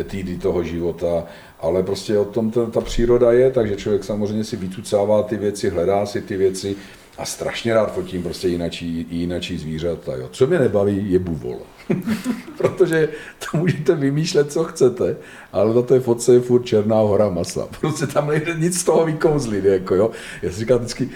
[0.04, 1.26] týdy toho života,
[1.60, 5.70] ale prostě o tom ta, ta příroda je, takže člověk samozřejmě si vytucává ty věci,
[5.70, 6.76] hledá si ty věci
[7.18, 10.16] a strašně rád fotím prostě jinačí, jinačí zvířata.
[10.16, 10.30] Jo.
[10.32, 11.60] Co mě nebaví, je buvol.
[12.58, 13.10] Protože
[13.40, 15.18] to můžete vymýšlet, co chcete,
[15.52, 17.68] ale na té fotce je furt černá hora masa.
[17.82, 19.66] Prostě tam nejde nic z toho vykouzlit.
[19.66, 20.12] Jako, jo.
[20.42, 21.10] Já si říkám vždycky,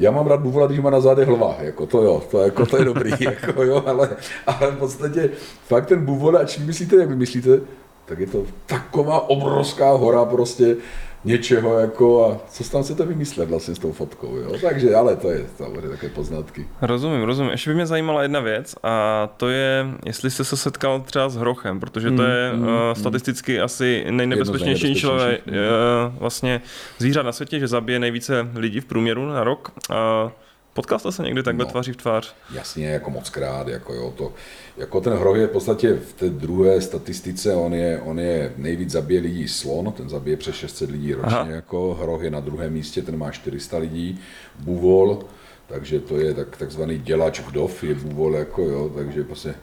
[0.00, 2.76] já mám rád buvola, když má na zádech hlava, jako to jo, to, jako, to
[2.76, 4.08] je dobrý, jako jo, ale,
[4.46, 5.30] ale v podstatě
[5.66, 7.60] fakt ten buvol, a čím myslíte, jak vy myslíte,
[8.04, 10.76] tak je to taková obrovská hora prostě
[11.24, 14.52] něčeho jako a co tam se to vymyslet vlastně s tou fotkou, jo?
[14.62, 16.66] Takže, ale to je samozřejmě také poznatky.
[16.82, 17.50] Rozumím, rozumím.
[17.50, 21.36] Ještě by mě zajímala jedna věc a to je, jestli jste se setkal třeba s
[21.36, 25.54] hrochem, protože to je mm, uh, statisticky asi nejnebezpečnější člověk, uh,
[26.18, 26.60] vlastně
[26.98, 29.72] zvířat na světě, že zabije nejvíce lidí v průměru na rok.
[29.90, 30.30] Uh,
[30.74, 32.34] Potkal jste se někdy takhle no, tváří v tvář?
[32.54, 34.32] Jasně, jako moc krát, jako jo, to,
[34.76, 38.90] jako ten hroh je v podstatě v té druhé statistice, on je, on je nejvíc
[38.90, 41.50] zabije lidí slon, ten zabije přes 600 lidí ročně, Aha.
[41.50, 44.20] jako hroh je na druhém místě, ten má 400 lidí,
[44.58, 45.18] buvol,
[45.66, 49.54] takže to je tak, takzvaný dělač vdov, je buvol, jako jo, takže prostě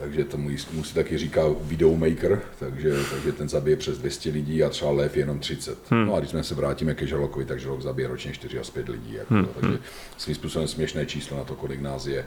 [0.00, 4.68] takže to mu se taky říká videomaker, takže, takže ten zabije přes 200 lidí a
[4.68, 5.78] třeba lev jenom 30.
[5.90, 6.06] Hmm.
[6.06, 8.88] No a když jsme se vrátíme ke žralokovi, tak žralok zabije ročně 4 až 5
[8.88, 9.14] lidí.
[9.14, 9.48] Jako, hmm.
[9.60, 9.78] Takže
[10.16, 12.26] svým způsobem směšné číslo na to, kolik nás je.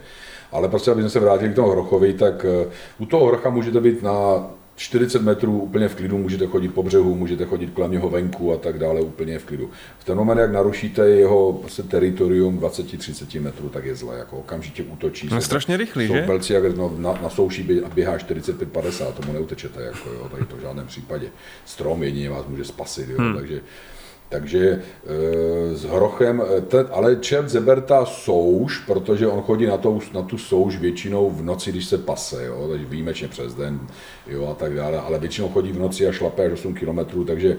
[0.51, 3.81] Ale prostě, aby jsme se vrátili k tomu hrochovi, tak uh, u toho hrocha můžete
[3.81, 8.09] být na 40 metrů úplně v klidu, můžete chodit po břehu, můžete chodit kolem něho
[8.09, 9.69] venku a tak dále úplně v klidu.
[9.99, 14.83] V ten moment, jak narušíte jeho prostě teritorium 20-30 metrů, tak je zle, jako okamžitě
[14.83, 15.29] útočí.
[15.31, 16.21] No, strašně rychlý, jsou že?
[16.21, 17.63] Velcí, jak no, na, na souší
[17.93, 21.27] běhá 45-50, tomu neutečete, jako, jo, tady to v žádném případě.
[21.65, 23.35] Strom jedině vás může spasit, jo, hmm.
[23.35, 23.61] takže
[24.29, 29.99] takže e, s Hrochem, e, ten, ale čert zeberta souš, protože on chodí na, to,
[30.13, 33.79] na tu souš většinou v noci, když se pase, jo, takže výjimečně přes den
[34.27, 37.57] jo, a tak dále, ale většinou chodí v noci a šlape až 8 km, takže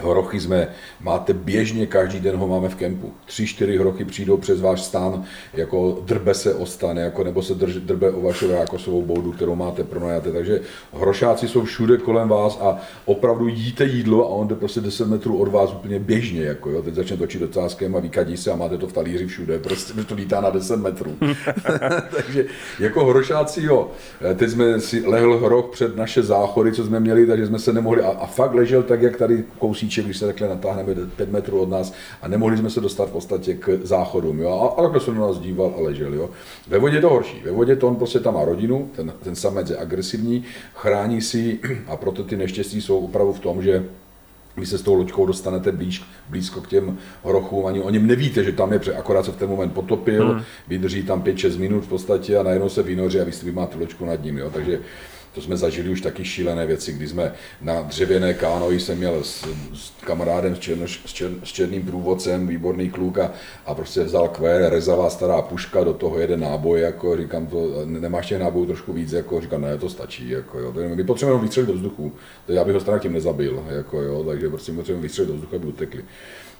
[0.00, 0.68] Horochy jsme,
[1.00, 3.12] máte běžně, každý den ho máme v kempu.
[3.26, 5.24] Tři, čtyři horochy přijdou přes váš stan,
[5.54, 9.54] jako drbe se o stan, jako, nebo se drž, drbe o vašou svou boudu, kterou
[9.54, 10.32] máte pronajaté.
[10.32, 10.60] Takže
[10.92, 15.38] hrošáci jsou všude kolem vás a opravdu jíte jídlo a on jde prostě 10 metrů
[15.38, 16.42] od vás úplně běžně.
[16.42, 16.82] Jako, jo.
[16.82, 20.14] Teď začne točit docázkem a vykadí se a máte to v talíři všude, prostě to
[20.14, 21.16] lítá na 10 metrů.
[22.16, 22.46] takže
[22.78, 23.90] jako hrošáci, jo.
[24.34, 28.02] Teď jsme si lehl hroch před naše záchody, co jsme měli, takže jsme se nemohli,
[28.02, 31.60] a, a fakt ležel tak, jak tady kousí kousíček, když se takhle natáhneme 5 metrů
[31.60, 34.40] od nás a nemohli jsme se dostat v podstatě k záchodům.
[34.40, 34.50] Jo?
[34.50, 36.14] A, a takhle se na nás díval a ležel.
[36.14, 36.30] Jo?
[36.68, 37.42] Ve vodě je to horší.
[37.44, 41.58] Ve vodě to on prostě tam má rodinu, ten, ten samec je agresivní, chrání si
[41.86, 43.84] a proto ty neštěstí jsou opravdu v tom, že
[44.56, 48.44] vy se s tou loďkou dostanete blíž, blízko k těm hrochům, ani o něm nevíte,
[48.44, 50.42] že tam je, akorát se v ten moment potopil, hmm.
[50.68, 54.24] vydrží tam 5-6 minut v podstatě a najednou se vynoří a vy máte loďku nad
[54.24, 54.38] ním.
[54.38, 54.50] Jo?
[54.50, 54.80] Takže
[55.34, 59.44] to jsme zažili už taky šílené věci, kdy jsme na dřevěné kánoji jsem měl s,
[59.74, 63.32] s kamarádem, s, černo, s, čer, s černým průvodcem, výborný kluk a,
[63.66, 68.26] a prostě vzal kvér, rezavá stará puška, do toho jeden náboj, jako říkám to, nemáš
[68.26, 71.74] těch nábojů trošku víc, jako říkám, ne, to stačí, jako jo, my potřebujeme vystřelit do
[71.74, 72.12] vzduchu,
[72.48, 75.66] já bych ho strana tím nezabil, jako jo, takže prostě potřebujeme vystřelit do vzduchu, aby
[75.66, 76.04] utekli.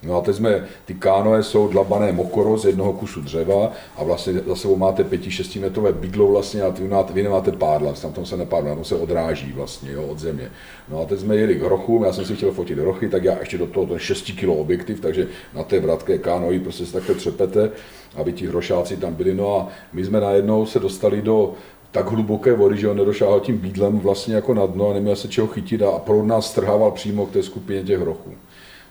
[0.03, 4.33] No a teď jsme, ty kánoe jsou dlabané mokoro z jednoho kusu dřeva a vlastně
[4.33, 8.37] za sebou máte 5-6 metrové bydlo vlastně a máte, vy nemáte pádla, tam tom se
[8.37, 10.51] nepádla, tam se odráží vlastně jo, od země.
[10.89, 13.39] No a teď jsme jeli k hrochu, já jsem si chtěl fotit rochy, tak já
[13.41, 17.15] ještě do toho ten 6 kg objektiv, takže na té vratké kánoji prostě se takhle
[17.15, 17.71] třepete,
[18.17, 19.35] aby ti hrošáci tam byli.
[19.35, 21.53] No a my jsme najednou se dostali do
[21.93, 25.29] tak hluboké vody, že on nedošáhl tím bídlem vlastně jako na dno a neměl se
[25.29, 28.35] čeho chytit a proud nás strhával přímo k té skupině těch hrochů.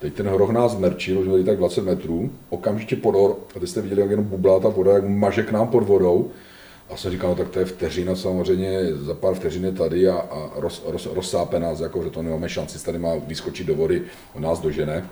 [0.01, 3.81] Teď ten hroch nás zmerčil, už měli tak 20 metrů, okamžitě podor, a teď jste
[3.81, 6.31] viděli, jak jenom bublá ta voda, jak maže k nám pod vodou.
[6.89, 10.15] A jsem říkal, no tak to je vteřina samozřejmě, za pár vteřin je tady a,
[10.15, 14.01] a roz, roz, rozsápe nás, jako, že to nemáme šanci, tady má vyskočit do vody,
[14.35, 15.09] on nás dožene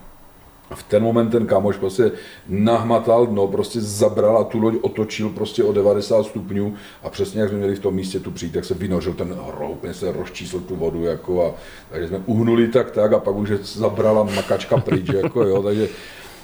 [0.76, 2.12] v ten moment ten kamoš prostě
[2.48, 6.74] nahmatal dno, prostě zabral a tu loď otočil prostě o 90 stupňů.
[7.04, 9.86] A přesně jak jsme měli v tom místě tu přijít, tak se vynořil ten hroub,
[9.92, 11.54] se rozčísl tu vodu jako a
[11.92, 15.90] takže jsme uhnuli tak tak a pak už zabrala makačka pryč, jako jo, takže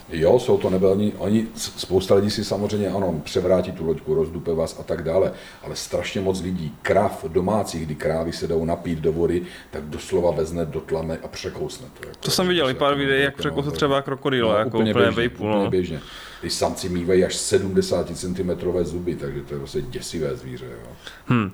[0.09, 4.79] Jo, jsou to nebelní, oni, spousta lidí si samozřejmě, ano, převrátí tu loďku, rozdupe vás
[4.79, 5.31] a tak dále,
[5.63, 9.41] ale strašně moc lidí, krav domácích, kdy krávy se jdou napít do vody,
[9.71, 12.07] tak doslova vezne do tlamy a překousne to.
[12.07, 15.03] Jako, to jsem viděl i pár videí, jak překousne třeba krokodýla, no, jako úplně, úplně
[15.05, 15.55] běžně, vejpůl, no.
[15.55, 15.99] úplně běžně.
[16.41, 18.51] Ty samci mývají až 70 cm
[18.81, 20.65] zuby, takže to je prostě děsivé zvíře.
[20.65, 20.89] Jo.
[21.25, 21.51] Hmm.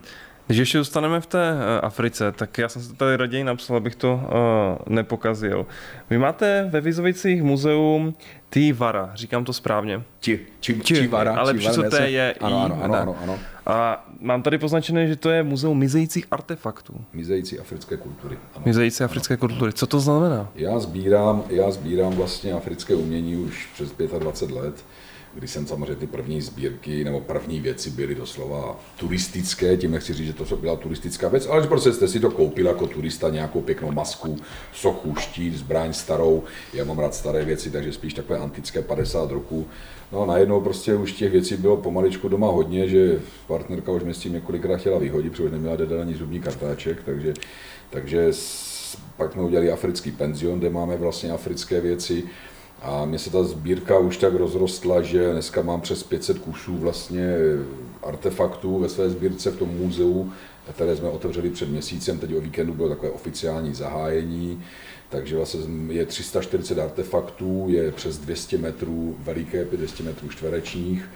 [0.52, 3.96] Když ještě zůstaneme v té uh, Africe, tak já jsem se tady raději napsal, abych
[3.96, 5.66] to uh, nepokazil.
[6.10, 8.14] Vy máte ve Vizovicích muzeum
[8.50, 10.02] Ty Vara, říkám to správně.
[10.20, 11.36] Ti, či, či, či Vara.
[11.36, 13.40] Ale přesto to je ano, ano, ano, ano, ano.
[13.66, 16.94] A mám tady poznačené, že to je muzeum mizejících artefaktů.
[17.14, 18.38] Mizející africké kultury.
[18.56, 18.64] Ano.
[18.66, 19.40] Mizející africké ano.
[19.40, 19.74] kultury.
[19.74, 20.50] Co to znamená?
[20.56, 24.86] Já sbírám, já sbírám vlastně africké umění už přes 25 let
[25.34, 30.28] kdy jsem samozřejmě ty první sbírky nebo první věci byly doslova turistické, tím nechci říct,
[30.28, 33.62] že to byla turistická věc, ale že prostě jste si to koupil jako turista, nějakou
[33.62, 34.38] pěknou masku,
[34.74, 39.68] sochu, štít, zbraň starou, já mám rád staré věci, takže spíš takové antické 50 roku.
[40.12, 44.14] No a najednou prostě už těch věcí bylo pomaličku doma hodně, že partnerka už mě
[44.14, 47.34] s tím několikrát chtěla vyhodit, protože neměla dedelní zubní kartáček, takže,
[47.90, 48.32] takže
[49.18, 52.24] pak jsme udělali africký penzion, kde máme vlastně africké věci.
[52.82, 57.36] A mně se ta sbírka už tak rozrostla, že dneska mám přes 500 kusů vlastně
[58.04, 60.32] artefaktů ve své sbírce v tom muzeu,
[60.76, 64.64] které jsme otevřeli před měsícem, teď o víkendu bylo takové oficiální zahájení,
[65.10, 65.60] takže vlastně
[65.94, 71.10] je 340 artefaktů, je přes 200 metrů veliké, 200 metrů čtverečních.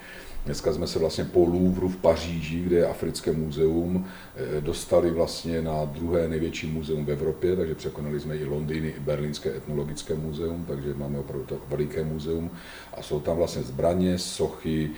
[0.45, 5.61] Dneska jsme se vlastně po Louvru v Paříži, kde je Africké muzeum, eh, dostali vlastně
[5.61, 10.65] na druhé největší muzeum v Evropě, takže překonali jsme i Londýny, i Berlínské etnologické muzeum,
[10.67, 12.51] takže máme opravdu to veliké muzeum.
[12.93, 14.89] A jsou tam vlastně zbraně, sochy,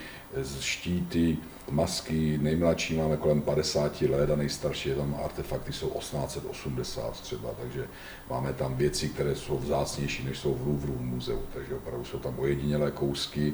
[0.60, 1.38] štíty,
[1.72, 7.88] masky, nejmladší máme kolem 50 let a nejstarší je tam artefakty jsou 1880 třeba, takže
[8.30, 12.20] máme tam věci, které jsou vzácnější, než jsou v Louvru v muzeu, takže opravdu jsou
[12.20, 13.54] tam ojedinělé kousky.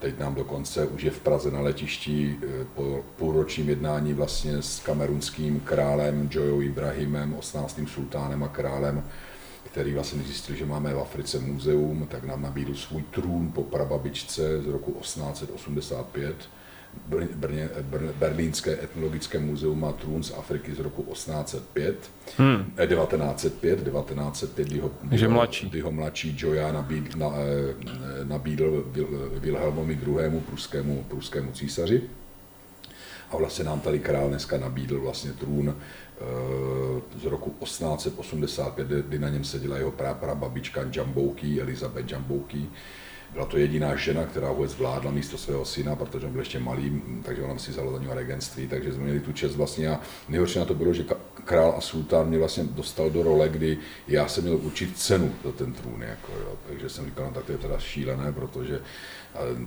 [0.00, 4.80] Teď nám dokonce už je v Praze na letišti eh, po půlročním jednání vlastně s
[4.80, 7.80] kamerunským králem Joyo Ibrahimem, 18.
[7.86, 9.04] sultánem a králem,
[9.64, 14.62] který vlastně zjistil, že máme v Africe muzeum, tak nám nabídl svůj trůn po prababičce
[14.62, 16.36] z roku 1885
[17.34, 22.64] Brně, Br, Berlínské etnologické muzeum má trůn z Afriky z roku 1805, hmm.
[22.86, 25.68] 1905, 1905, kdy ho, kdy ho, mladší.
[25.68, 28.92] Kdy ho mladší Joja nabídl, na, eh, nabídl
[29.38, 30.40] Wilhelmovi II.
[30.40, 32.02] pruskému, pruskému císaři.
[33.30, 36.24] A vlastně nám tady král dneska nabídl vlastně trůn eh,
[37.20, 42.68] z roku 1885, kdy na něm seděla jeho prababička Jambouki, Elizabeth Jambouki,
[43.32, 47.02] byla to jediná žena, která vůbec vládla místo svého syna, protože on byl ještě malý,
[47.24, 50.58] takže ona si vzala za něho regentství, takže jsme měli tu čest vlastně a nejhorší
[50.58, 51.04] na to bylo, že
[51.44, 53.78] král a sultán mě vlastně dostal do role, kdy
[54.08, 56.58] já jsem měl určit cenu za ten trůn, jako, jo.
[56.68, 58.80] takže jsem říkal, no tak to je teda šílené, protože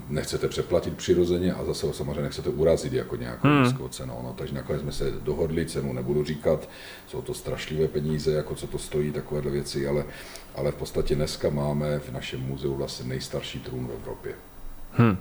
[0.09, 3.63] nechcete přeplatit přirozeně a zase samozřejmě nechcete urazit jako nějakou hmm.
[3.63, 4.19] nízkou cenu.
[4.23, 6.69] No, takže nakonec jsme se dohodli, cenu nebudu říkat,
[7.07, 10.05] jsou to strašlivé peníze, jako co to stojí, takovéhle věci, ale,
[10.55, 14.33] ale v podstatě dneska máme v našem muzeu vlastně nejstarší trůn v Evropě.
[14.91, 15.17] Hmm.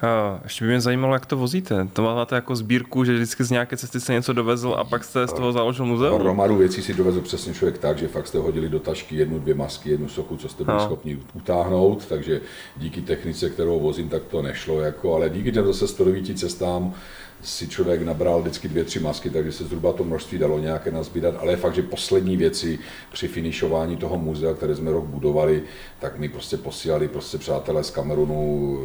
[0.00, 1.88] A ještě by mě zajímalo, jak to vozíte.
[1.92, 5.26] To máte jako sbírku, že vždycky z nějaké cesty se něco dovezl a pak jste
[5.26, 6.20] z toho založil muzeum?
[6.20, 9.54] Hromadu věcí si dovezl přesně člověk tak, že fakt jste hodili do tašky jednu, dvě
[9.54, 10.84] masky, jednu sochu, co jste byli no.
[10.84, 12.40] schopni utáhnout, takže
[12.76, 16.94] díky technice, kterou vozím, tak to nešlo, jako, ale díky těm zase stolovití cestám
[17.42, 21.34] si člověk nabral vždycky dvě, tři masky, takže se zhruba to množství dalo nějaké nazbírat,
[21.38, 22.78] ale je fakt, že poslední věci
[23.12, 25.62] při finišování toho muzea, které jsme rok budovali,
[25.98, 28.78] tak mi prostě posílali prostě přátelé z Kamerunu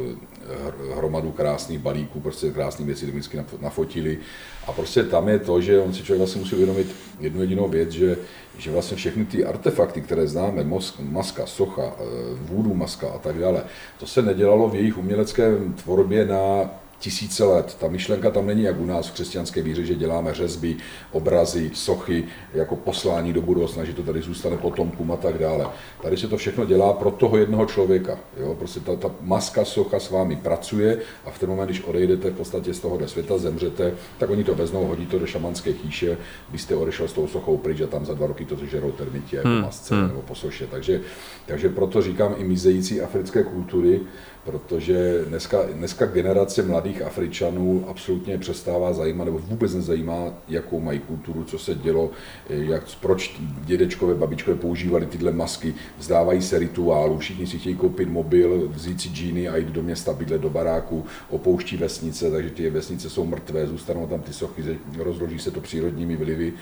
[0.96, 4.18] hromadu krásných balíků, prostě krásných věcí, vždycky nafotili.
[4.66, 7.90] A prostě tam je to, že on si člověk vlastně musí uvědomit jednu jedinou věc,
[7.90, 8.16] že,
[8.58, 12.02] že vlastně všechny ty artefakty, které známe, mosk, maska, socha, eh,
[12.40, 13.64] vůdu maska a tak dále,
[13.98, 15.52] to se nedělalo v jejich umělecké
[15.82, 17.76] tvorbě na tisíce let.
[17.80, 20.76] Ta myšlenka tam není jak u nás v křesťanské víře, že děláme řezby,
[21.12, 22.24] obrazy, sochy,
[22.54, 25.66] jako poslání do budoucna, že to tady zůstane potomkům a tak dále.
[26.02, 28.18] Tady se to všechno dělá pro toho jednoho člověka.
[28.40, 28.54] Jo?
[28.54, 32.36] Prostě ta, ta maska socha s vámi pracuje a v ten moment, když odejdete v
[32.36, 36.18] podstatě z tohohle světa, zemřete, tak oni to veznou, hodí to do šamanské chýše,
[36.50, 39.36] vy jste odešel s tou sochou pryč a tam za dva roky to žerou termiti
[39.36, 39.62] jako hmm.
[39.62, 40.08] masce hmm.
[40.08, 40.66] nebo po soše.
[40.66, 41.00] Takže,
[41.46, 44.00] takže proto říkám i mizející africké kultury,
[44.44, 51.44] protože dneska, dneska generace mladých Afričanů absolutně přestává zajímat, nebo vůbec nezajímá, jakou mají kulturu,
[51.44, 52.10] co se dělo,
[52.48, 58.68] jak, proč dědečkové, babičkové používali tyhle masky, vzdávají se rituálu, všichni si chtějí koupit mobil,
[58.74, 63.10] vzít si džíny a jít do města, bydlet do baráku, opouští vesnice, takže ty vesnice
[63.10, 66.52] jsou mrtvé, zůstanou tam ty sochy, rozloží se to přírodními vlivy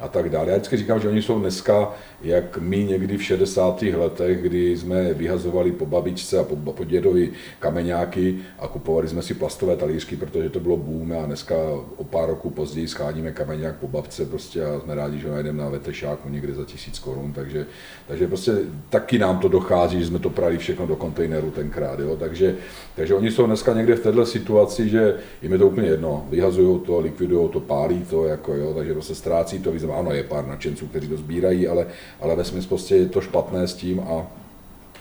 [0.00, 0.50] a tak dále.
[0.50, 1.92] Já vždycky říkám, že oni jsou dneska,
[2.22, 3.82] jak my někdy v 60.
[3.82, 9.34] letech, kdy jsme vyhazovali po babičce a po, po dědovi kameňáky a kupovali jsme si
[9.34, 11.54] plastové talířky, protože to bylo boom a dneska
[11.96, 15.68] o pár roků později scháníme kameňák po babce prostě a jsme rádi, že najdeme na
[15.68, 17.66] vetešáku někde za tisíc korun, takže,
[18.08, 18.52] takže prostě
[18.90, 22.16] taky nám to dochází, že jsme to prali všechno do kontejneru tenkrát, jo?
[22.16, 22.54] Takže,
[22.96, 26.80] takže oni jsou dneska někde v této situaci, že jim je to úplně jedno, vyhazují
[26.80, 29.89] to, likvidují to, pálí to, jako jo, takže se ztrácí to význam.
[29.94, 31.86] Ano, je pár nadšenců, kteří to sbírají, ale,
[32.20, 34.26] ale ve smyslu prostě je to špatné s tím a,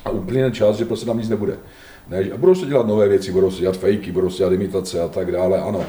[0.06, 1.58] a úplně čas, že prostě tam nic nebude.
[2.10, 5.02] Ne, a budou se dělat nové věci, budou se dělat fejky, budou se dělat imitace
[5.02, 5.86] a tak dále, ano.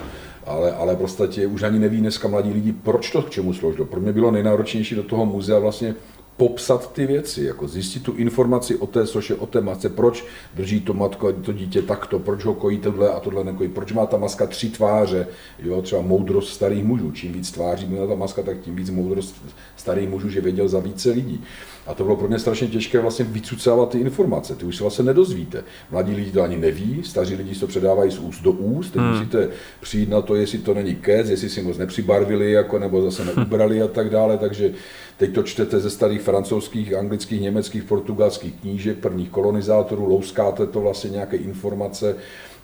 [0.46, 3.86] Ale, ale prostě už ani neví dneska mladí lidi, proč to k čemu sloužilo.
[3.86, 5.94] Pro mě bylo nejnáročnější do toho muzea vlastně
[6.36, 10.24] popsat ty věci, jako zjistit tu informaci o té soše, o té masce, proč
[10.54, 13.92] drží to matko a to dítě takto, proč ho kojí tohle a tohle nekojí, proč
[13.92, 15.26] má ta maska tři tváře,
[15.58, 19.34] jo, třeba moudrost starých mužů, čím víc tváří měla ta maska, tak tím víc moudrost
[19.76, 21.44] starých mužů, že věděl za více lidí.
[21.86, 25.04] A to bylo pro mě strašně těžké vlastně vycucávat ty informace, ty už se vlastně
[25.04, 25.64] nedozvíte.
[25.90, 29.10] Mladí lidi to ani neví, staří lidi to předávají z úst do úst, hmm.
[29.10, 29.48] musíte
[29.80, 33.82] přijít na to, jestli to není kec, jestli si moc nepřibarvili, jako, nebo zase neubrali
[33.82, 34.72] a tak dále, takže
[35.20, 41.10] teď to čtete ze starých francouzských, anglických, německých, portugalských knížek, prvních kolonizátorů, louskáte to vlastně
[41.10, 42.16] nějaké informace,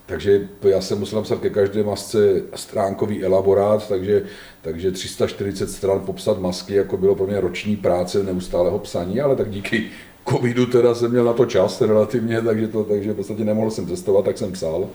[0.06, 4.24] takže já jsem musel napsat ke každé masce stránkový elaborát, takže,
[4.62, 9.50] takže 340 stran popsat masky, jako bylo pro mě roční práce neustálého psaní, ale tak
[9.50, 9.84] díky
[10.28, 13.86] covidu teda jsem měl na to čas relativně, takže, to, takže v podstatě nemohl jsem
[13.86, 14.88] testovat, tak jsem psal.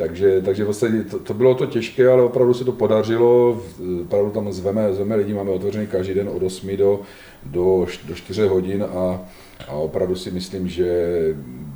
[0.00, 3.62] Takže, takže vlastně to, to, bylo to těžké, ale opravdu se to podařilo.
[4.02, 7.00] Opravdu tam zveme, zveme lidi, máme otevřený každý den od 8 do,
[7.46, 9.20] do, do 4 hodin a,
[9.68, 11.14] a opravdu si myslím, že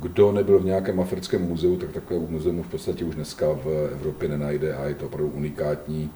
[0.01, 4.29] kdo nebyl v nějakém africkém muzeu, tak takové muzeum v podstatě už dneska v Evropě
[4.29, 6.11] nenajde a je to opravdu unikátní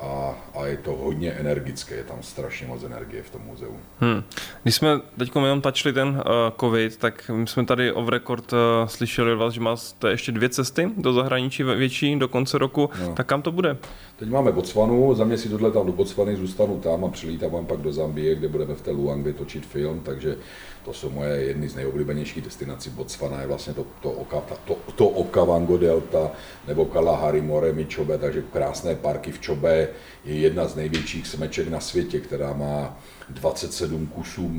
[0.00, 3.76] a, a je to hodně energické, je tam strašně moc energie v tom muzeu.
[4.00, 4.22] Hmm.
[4.62, 6.22] Když jsme teď jenom tačili ten uh,
[6.60, 10.48] covid, tak my jsme tady off record uh, slyšeli od vás, že máte ještě dvě
[10.48, 13.14] cesty do zahraničí větší do konce roku, no.
[13.14, 13.76] tak kam to bude?
[14.16, 18.34] Teď máme Botswanu, za měsíc odletám do Botswany, zůstanu tam a přilítám pak do Zambie,
[18.34, 20.36] kde budeme v té Luangvě točit film, takže
[20.84, 22.90] to jsou moje jedny z nejoblíbenějších destinací.
[22.90, 26.30] Botswana je vlastně to, to, oka, to, to Okavango Delta
[26.68, 29.88] nebo Kalahari, More, Michobe, takže krásné parky v Chobe
[30.24, 34.50] je jedna z největších smeček na světě, která má 27 kusů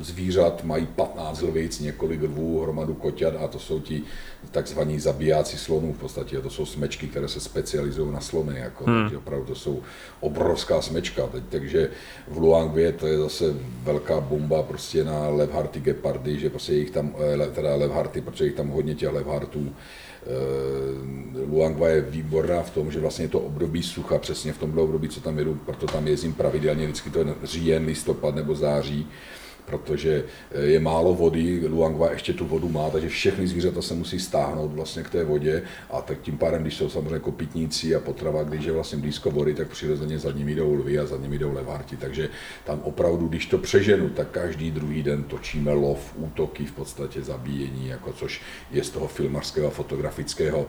[0.00, 4.02] zvířat, mají 15 lvic, několik lvů, hromadu koťat a to jsou ti
[4.50, 6.40] takzvaní zabijáci slonů v podstatě.
[6.40, 8.58] To jsou smečky, které se specializují na slony.
[8.58, 9.02] Jako, hmm.
[9.02, 9.82] takže opravdu to jsou
[10.20, 11.26] obrovská smečka.
[11.26, 11.90] Teď, takže
[12.28, 13.44] v Luangvě to je zase
[13.82, 18.54] velká bomba prostě na levharty gepardy, že prostě jich tam, eh, teda levharty, protože jich
[18.54, 19.72] tam hodně těch levhartů
[20.28, 24.82] Eh, Luangwa je výborná v tom, že vlastně je to období sucha, přesně v tomhle
[24.82, 29.06] období, co tam jedu, proto tam jezdím pravidelně, vždycky to je říjen, listopad nebo září,
[29.70, 34.20] protože eh, je málo vody, Luangwa ještě tu vodu má, takže všechny zvířata se musí
[34.20, 38.42] stáhnout vlastně k té vodě a tak tím pádem, když jsou samozřejmě kopitníci a potrava,
[38.42, 41.52] když je vlastně blízko vody, tak přirozeně za nimi jdou lvy a za nimi jdou
[41.52, 42.28] levarti, takže
[42.64, 47.88] tam opravdu, když to přeženu, tak každý druhý den točíme lov, útoky, v podstatě zabíjení,
[47.88, 50.66] jako což je z toho filmařského a fotografického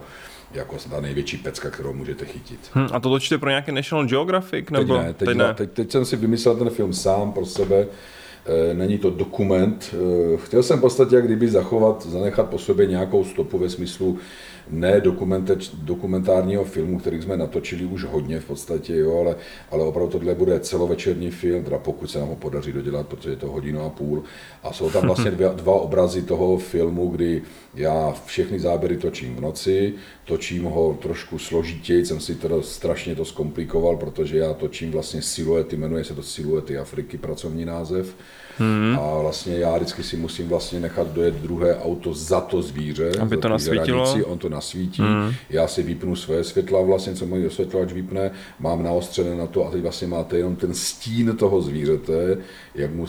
[0.54, 2.60] jako ta největší pecka, kterou můžete chytit.
[2.72, 4.70] Hmm, a to točíte pro nějaký National Geographic?
[4.70, 4.94] Nebo?
[4.94, 5.54] Teď ne, teď, teď, ne.
[5.54, 7.86] Teď, teď jsem si vymyslel ten film sám pro sebe,
[8.74, 9.94] není to dokument.
[9.94, 14.18] Eh, chtěl jsem v podstatě jak kdyby zachovat, zanechat po sobě nějakou stopu ve smyslu
[14.72, 15.02] ne
[15.82, 19.36] dokumentárního filmu, který jsme natočili už hodně v podstatě, jo, ale,
[19.70, 23.36] ale opravdu tohle bude celovečerní film, teda pokud se nám ho podaří dodělat, protože je
[23.36, 24.22] to hodinu a půl.
[24.62, 27.42] A jsou tam vlastně dva, dva obrazy toho filmu, kdy
[27.74, 29.94] já všechny záběry točím v noci,
[30.24, 35.76] točím ho trošku složitěji, jsem si teda strašně to zkomplikoval, protože já točím vlastně siluety,
[35.76, 38.14] jmenuje se to Siluety Afriky, pracovní název.
[38.58, 38.98] Hmm.
[38.98, 43.12] A vlastně já vždycky si musím vlastně nechat dojet druhé auto za to zvíře.
[43.20, 44.04] Aby to nasvítilo.
[44.04, 45.02] Hranici, on to nasvítí.
[45.02, 45.32] Hmm.
[45.50, 49.70] Já si vypnu své světla, vlastně, co můj osvětlovač vypne, mám naostřené na to a
[49.70, 52.38] teď vlastně máte jenom ten stín toho zvířete,
[52.74, 53.06] jak mu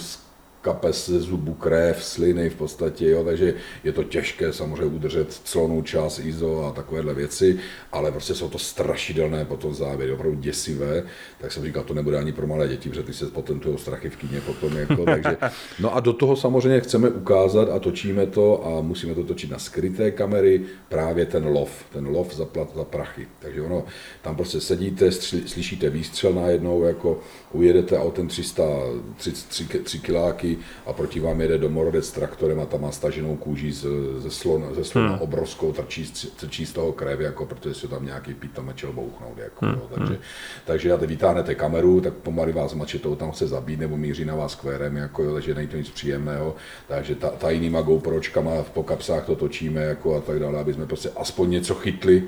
[0.61, 3.53] kapes ze zubu krev, sliny v podstatě, jo, takže
[3.83, 7.59] je to těžké samozřejmě udržet clonou čas, ISO a takovéhle věci,
[7.91, 11.03] ale prostě jsou to strašidelné potom závěry, opravdu děsivé,
[11.41, 14.17] tak jsem říkal, to nebude ani pro malé děti, protože ty se patentují strachy v
[14.17, 15.37] kyně potom, jako, takže,
[15.79, 19.59] no a do toho samozřejmě chceme ukázat a točíme to a musíme to točit na
[19.59, 23.85] skryté kamery, právě ten lov, ten lov za, plat, za prachy, takže ono,
[24.21, 27.19] tam prostě sedíte, stři, slyšíte výstřel najednou, jako
[27.53, 28.63] ujedete autem 300,
[29.17, 33.35] 3, 3, 3 kiláky, a proti vám jede domorodec s traktorem a tam má staženou
[33.35, 35.21] kůži ze, ze slona, ze slona hmm.
[35.21, 39.37] obrovskou, trčí, trčí z toho krev, jako, protože se tam nějaký pít mečel bouchnout.
[39.37, 39.75] Jako, hmm.
[39.75, 40.19] jo, takže,
[40.65, 44.55] takže já vytáhnete kameru, tak pomaly vás mačetou tam chce zabít nebo míří na vás
[44.55, 46.55] kvérem, jako, jo, takže není to nic příjemného.
[46.87, 51.09] Takže ta, tajnýma GoPročkama v kapsách to točíme jako, a tak dále, aby jsme prostě
[51.15, 52.23] aspoň něco chytli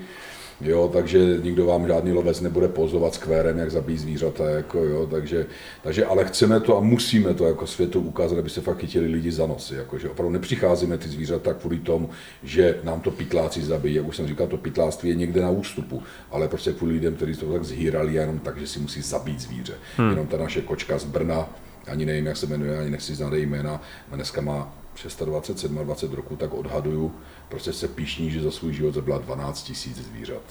[0.63, 5.45] Jo, takže nikdo vám žádný lovec nebude pozovat skvérem, jak zabít zvířata, jako, jo, takže,
[5.83, 9.31] takže, ale chceme to a musíme to jako světu ukázat, aby se fakt chytili lidi
[9.31, 12.09] za nosy, jako, že opravdu nepřicházíme ty zvířata kvůli tomu,
[12.43, 16.03] že nám to pitláci zabijí, jak už jsem říkal, to pitláctví je někde na ústupu,
[16.31, 19.73] ale prostě kvůli lidem, kteří to tak zhýrali jenom tak, že si musí zabít zvíře.
[19.97, 20.09] Hmm.
[20.09, 21.49] Jenom ta naše kočka z Brna,
[21.87, 24.82] ani nevím, jak se jmenuje, ani nechci znát jména, dneska má
[25.25, 27.15] 26, 27 roku, tak odhaduju,
[27.49, 30.43] prostě se píšní, že za svůj život zabila 12 tisíc zvířat.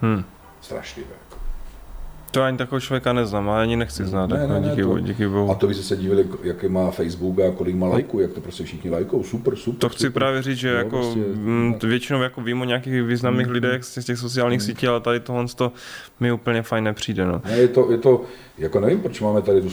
[0.00, 0.24] Hmm.
[0.60, 1.14] Strašlivé.
[2.30, 4.26] To ani takového člověka neznám, ani nechci znát.
[4.30, 5.50] Ne, ne, ne, díky, to, díky bohu.
[5.50, 8.64] A to by se divili, jaký má Facebook a kolik má lajků, jak to prostě
[8.64, 9.22] všichni lajkou.
[9.22, 9.80] Super, super.
[9.80, 10.12] To chci super.
[10.12, 13.52] právě říct, že no, jako prostě, m, mm, většinou jako vím o nějakých významných mm,
[13.52, 14.66] lidech z těch sociálních mm.
[14.66, 15.72] sítí, ale tady tohle to
[16.20, 17.26] mi úplně fajn nepřijde.
[17.26, 17.42] No.
[17.44, 18.24] Ne, je to, je to,
[18.58, 19.70] jako nevím, proč máme tady tu,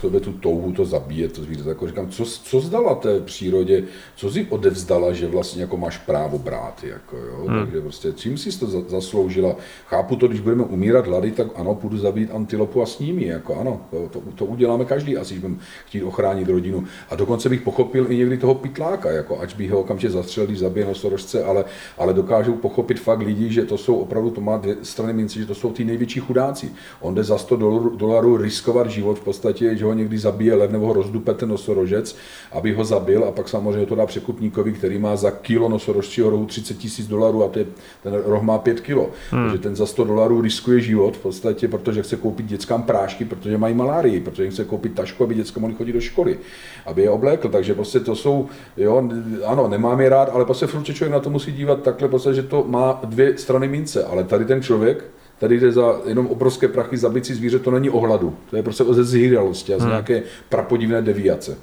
[0.00, 1.68] sobě tu touhu to zabíjet, to zvíře.
[1.68, 3.84] Jako říkám, co, co zdala té přírodě,
[4.16, 7.44] co si odevzdala, že vlastně jako máš právo brát, jako, jo?
[7.46, 7.64] Hmm.
[7.64, 9.56] takže prostě čím jsi to zasloužila.
[9.86, 13.60] Chápu to, když budeme umírat hlady, tak ano, půjdu zabít antilopu a s nimi, jako
[13.60, 15.56] ano, to, to, to uděláme každý, asi budeme
[15.86, 16.84] chtít ochránit rodinu.
[17.10, 20.58] A dokonce bych pochopil i někdy toho pitláka, jako ať bych ho okamžitě zastřelil, když
[20.58, 21.64] zabije nosorožce, ale,
[21.98, 25.46] ale dokážou pochopit fakt lidi, že to jsou opravdu, to má dvě strany minci, že
[25.46, 26.72] to jsou ty největší chudáci.
[27.00, 30.70] On jde za 100 dolarů, dolarů riskovat život v podstatě, že ho někdy zabije lev
[30.70, 32.16] nebo ho rozdupe ten nosorožec,
[32.52, 36.46] aby ho zabil a pak samozřejmě to dá překupníkovi, který má za kilo nosorožčího rohu
[36.46, 37.66] 30 tisíc dolarů a to je,
[38.02, 39.10] ten roh má 5 kilo.
[39.30, 39.44] Hmm.
[39.44, 43.58] Takže ten za 100 dolarů riskuje život v podstatě, protože chce koupit dětskám prášky, protože
[43.58, 46.38] mají malárii, protože jim chce koupit tašku, aby děcka mohli chodit do školy,
[46.86, 47.48] aby je oblékl.
[47.48, 49.08] Takže prostě to jsou, jo,
[49.44, 52.42] ano, nemám je rád, ale prostě furt člověk na to musí dívat takhle, prostě, že
[52.42, 54.04] to má dvě strany mince.
[54.04, 55.04] Ale tady ten člověk,
[55.44, 58.36] tady jde za jenom obrovské prachy zabít si zvíře, to není ohladu.
[58.50, 59.90] To je prostě ze zhýralosti a z hmm.
[59.90, 61.56] nějaké prapodivné deviace.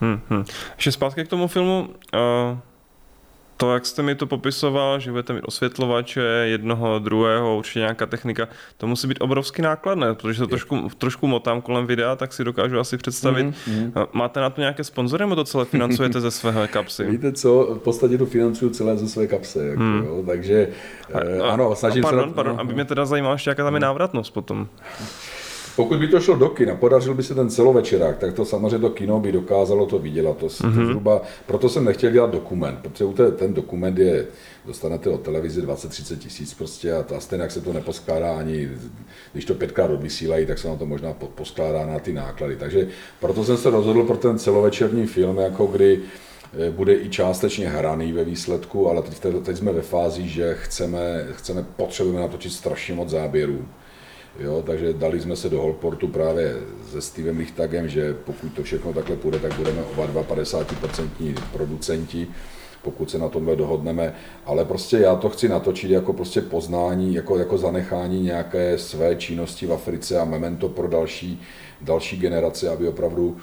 [0.00, 0.44] Hmm, hmm.
[0.76, 1.88] Ještě zpátky k tomu filmu.
[2.14, 2.58] Uh,
[3.60, 8.48] to, jak jste mi to popisoval, že budete mít osvětlovače jednoho, druhého, určitě nějaká technika,
[8.76, 12.78] to musí být obrovský nákladné, protože to trošku, trošku motám kolem videa, tak si dokážu
[12.78, 13.46] asi představit.
[13.46, 14.06] Mm-hmm.
[14.12, 17.04] Máte na to nějaké sponzory, nebo to celé financujete ze svého kapsy?
[17.04, 20.04] Víte co, v podstatě to financuju celé ze své kapsy, jako, hmm.
[20.06, 20.68] jo, takže
[21.14, 22.34] a, eh, a, ano, snažím a pardon, se...
[22.34, 24.68] Pardon, no, aby mě teda zajímalo ještě, jaká tam je návratnost potom.
[25.78, 28.90] Pokud by to šlo do kina, podařil by se ten celovečerák, tak to samozřejmě to
[28.90, 30.36] kino by dokázalo to vydělat.
[30.36, 30.78] To, mm-hmm.
[30.78, 34.26] to zhruba, proto jsem nechtěl dělat dokument, protože ten dokument je,
[34.66, 38.68] dostanete od televize 20-30 tisíc prostě a, a stejně jak se to neposkládá ani,
[39.32, 42.56] když to pětkrát odvysílají, tak se nám to možná poskládá na ty náklady.
[42.56, 42.88] Takže
[43.20, 46.00] proto jsem se rozhodl pro ten celovečerní film, jako kdy
[46.58, 51.26] eh, bude i částečně hraný ve výsledku, ale teď, teď jsme ve fázi, že chceme,
[51.32, 53.64] chceme potřebujeme natočit strašně moc záběrů
[54.38, 56.56] Jo, takže dali jsme se do Holportu právě
[56.90, 62.28] se Stevem Lichtagem, že pokud to všechno takhle půjde, tak budeme oba dva 50% producenti,
[62.82, 64.14] pokud se na tomhle dohodneme,
[64.46, 69.66] ale prostě já to chci natočit jako prostě poznání, jako, jako zanechání nějaké své činnosti
[69.66, 71.42] v Africe a memento pro další,
[71.80, 73.36] další generace, aby opravdu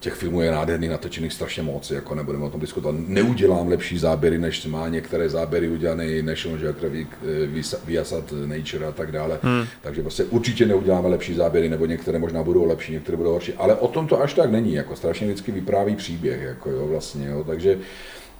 [0.00, 2.96] těch filmů je nádherných, natočených strašně moc, jako nebudeme o tom diskutovat.
[3.08, 9.12] Neudělám lepší záběry, než má některé záběry udělané National Geographic, eh, Viasat Nature a tak
[9.12, 9.38] dále.
[9.42, 9.66] Hmm.
[9.82, 13.52] Takže prostě určitě neuděláme lepší záběry, nebo některé možná budou lepší, některé budou horší.
[13.52, 17.26] Ale o tom to až tak není, jako strašně vždycky vypráví příběh, jako jo, vlastně,
[17.26, 17.44] jo.
[17.44, 17.78] Takže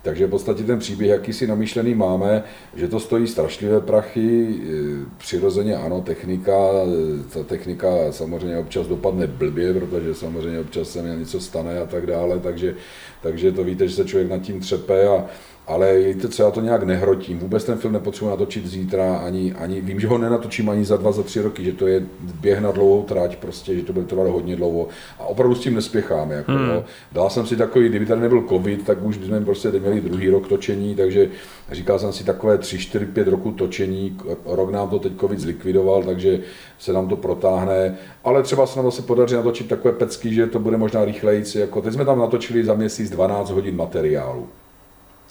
[0.06, 2.44] takže v podstatě ten příběh, jaký si namýšlený máme,
[2.74, 9.26] že to stojí strašlivé prachy, e, přirozeně ano, technika, e, ta technika samozřejmě občas dopadne
[9.26, 12.74] blbě, protože samozřejmě občas se něco stane a tak dále, takže,
[13.22, 15.26] takže to víte, že se člověk nad tím třepe a,
[15.66, 17.38] ale víte co, já to nějak nehrotím.
[17.38, 21.12] Vůbec ten film nepotřebuji natočit zítra, ani, ani, vím, že ho nenatočím ani za dva,
[21.12, 22.02] za tři roky, že to je
[22.40, 24.88] běh na dlouhou trať, prostě, že to bude trvat hodně dlouho.
[25.18, 26.34] A opravdu s tím nespěcháme.
[26.34, 26.68] Jako, hmm.
[26.68, 26.84] no.
[27.12, 30.48] Dal jsem si takový, kdyby tady nebyl covid, tak už bychom prostě měli druhý rok
[30.48, 31.30] točení, takže
[31.72, 36.02] říkal jsem si takové 3, 4, 5 roku točení, rok nám to teď covid zlikvidoval,
[36.02, 36.40] takže
[36.78, 40.58] se nám to protáhne, ale třeba se nám zase podaří natočit takové pecky, že to
[40.58, 41.44] bude možná rychleji.
[41.54, 44.48] Jako teď jsme tam natočili za měsíc 12 hodin materiálu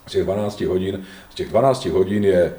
[0.08, 2.54] z těch 12 hodin, z těch 12 hodin je,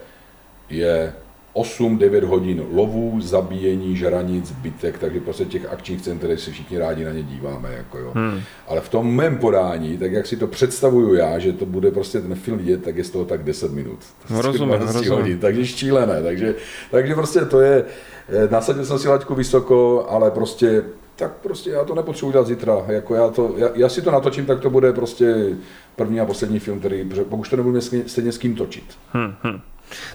[0.68, 1.12] je
[1.57, 7.12] 8-9 hodin lovů, zabíjení, žranic, bytek, takže prostě těch akčních center se všichni rádi na
[7.12, 7.72] ně díváme.
[7.72, 8.12] Jako jo.
[8.14, 8.40] Hmm.
[8.68, 12.20] Ale v tom mém podání, tak jak si to představuju já, že to bude prostě
[12.20, 13.99] ten film vidět, tak je z toho tak 10 minut.
[14.30, 15.11] No, rozumím, rozumím.
[15.11, 16.22] Hodin, takže štílené.
[16.22, 16.55] Takže,
[16.90, 17.84] takže prostě to je,
[18.28, 20.82] eh, nasadil jsem si laťku vysoko, ale prostě
[21.16, 22.84] tak prostě já to nepotřebuji dělat zítra.
[22.86, 25.56] Jako já, to, já, já, si to natočím, tak to bude prostě
[25.96, 28.84] první a poslední film, který, pokud to nebudu stejně s kým točit.
[29.12, 29.60] Hmm, hmm.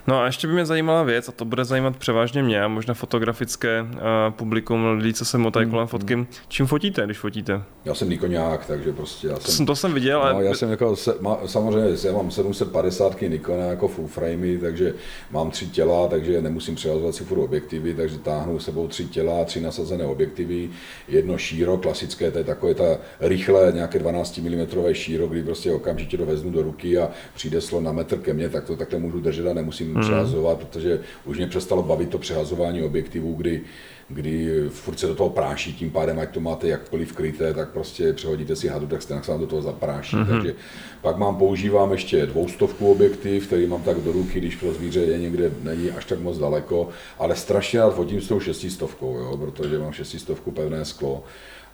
[0.08, 2.94] No a ještě by mě zajímala věc, a to bude zajímat převážně mě a možná
[2.94, 3.90] fotografické uh,
[4.30, 6.16] publikum, lidí, co se motají kolem fotky.
[6.16, 6.28] Mm.
[6.48, 7.64] Čím fotíte, když fotíte?
[7.86, 9.66] Já jsem Nikonák, takže prostě já jsem...
[9.66, 10.46] To jsem viděl, no, ale...
[10.46, 14.94] Já jsem jako, se, má, samozřejmě já mám 750 Nikona jako full framey, takže
[15.32, 19.62] mám tři těla, takže nemusím přehazovat si furt objektivy, takže táhnu sebou tři těla, tři
[19.62, 20.70] nasazené objektivy,
[21.08, 26.18] jedno šíro klasické, to je takové ta rychlé nějaké 12 mm šíro, kdy prostě okamžitě
[26.18, 29.20] to vezmu do ruky a přijde slo na metr ke mně, tak to takhle můžu
[29.20, 30.04] držet a nemusím hmm.
[30.04, 33.62] přehazovat, protože už mě přestalo bavit to přehazování objektivů, kdy,
[34.10, 38.14] kdy furt se do toho práší, tím pádem, ať to máte jakkoliv kryté, tak prostě
[38.14, 40.16] přehodíte si hadu, tak stejně se vám do toho zapráší.
[40.16, 40.26] Hmm.
[40.26, 40.54] Takže
[41.02, 45.18] pak mám, používám ještě dvoustovku objektiv, který mám tak do ruky, když to zvíře je
[45.20, 46.90] někde, není až tak moc daleko,
[47.20, 51.24] ale strašně rád fotím s tou šestistovkou, jo, protože mám šestistovku pevné sklo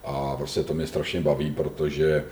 [0.04, 2.24] a prostě to mě strašně baví, protože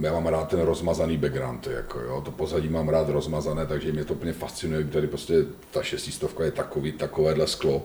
[0.00, 4.04] já mám rád ten rozmazaný background, jako jo, to pozadí mám rád rozmazané, takže mě
[4.04, 5.34] to úplně fascinuje, tady prostě
[5.70, 7.82] ta šestistovka je takový, takovéhle sklo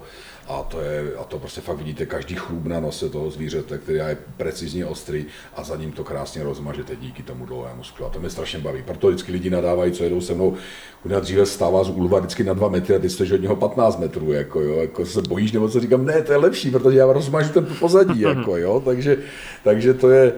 [0.47, 3.97] a to, je, a to prostě fakt vidíte každý chlub na nose toho zvířete, který
[3.97, 5.25] je precizně ostrý
[5.55, 8.05] a za ním to krásně rozmažete díky tomu dlouhému sklu.
[8.05, 8.83] A to mě strašně baví.
[8.83, 10.55] Proto vždycky lidi nadávají, co jedou se mnou.
[11.03, 13.99] Kuna dříve stává z úlva vždycky na 2 metry a ty jsi od něho 15
[13.99, 17.13] metrů, jako jo, jako se bojíš nebo co říkám, ne, to je lepší, protože já
[17.13, 19.17] rozmažu ten pozadí, jako jo, takže,
[19.63, 20.33] takže to je,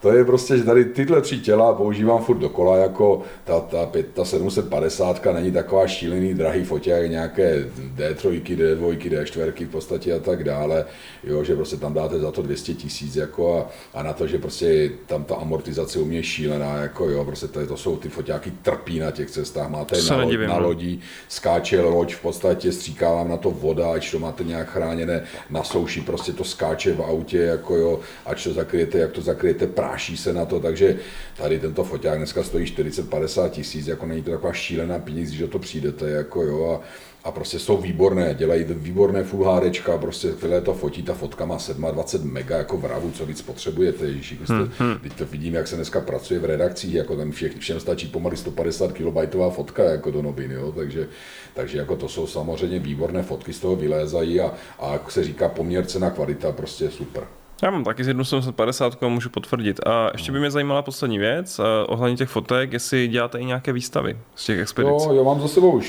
[0.00, 4.24] to je prostě, že tady tyhle tři těla používám furt dokola, jako ta, ta, ta
[4.24, 7.64] 750 není taková šílený drahý fotě, jak nějaké
[7.96, 10.84] D3, D2, D4 v podstatě a tak dále,
[11.24, 14.38] jo, že prostě tam dáte za to 200 tisíc jako a, a, na to, že
[14.38, 18.08] prostě tam ta amortizace u mě je šílená, jako jo, prostě to, to jsou ty
[18.08, 20.66] foťáky trpí na těch cestách, máte na, nedivím, na no.
[20.66, 25.24] lodí, skáče loď, v podstatě stříká vám na to voda, ať to máte nějak chráněné
[25.50, 29.66] na souši, prostě to skáče v autě, jako jo, ať to zakryjete, jak to zakryjete,
[29.86, 30.98] práší se na to, takže
[31.36, 35.58] tady tento foťák dneska stojí 40-50 tisíc, jako není to taková šílená peníze, že to
[35.58, 36.84] přijdete, jako jo, a,
[37.28, 41.58] a prostě jsou výborné, dělají výborné Full HD, prostě které to fotí, ta fotka má
[41.90, 44.98] 27 mega jako vravu, co víc potřebujete, ježiši, jste, hmm, hmm.
[45.02, 48.36] teď to vidím, jak se dneska pracuje v redakcích, jako tam všech, všem stačí pomaly
[48.36, 51.08] 150 KB fotka jako do novin, jo, takže,
[51.54, 55.48] takže jako to jsou samozřejmě výborné fotky, z toho vylézají a, a jak se říká
[55.48, 57.24] poměr cena kvalita, prostě super.
[57.62, 59.80] Já mám taky z jednu 750 a můžu potvrdit.
[59.86, 64.18] A ještě by mě zajímala poslední věc, ohledně těch fotek, jestli děláte i nějaké výstavy
[64.34, 65.04] z těch expedic.
[65.04, 65.80] Jo, já mám za sebou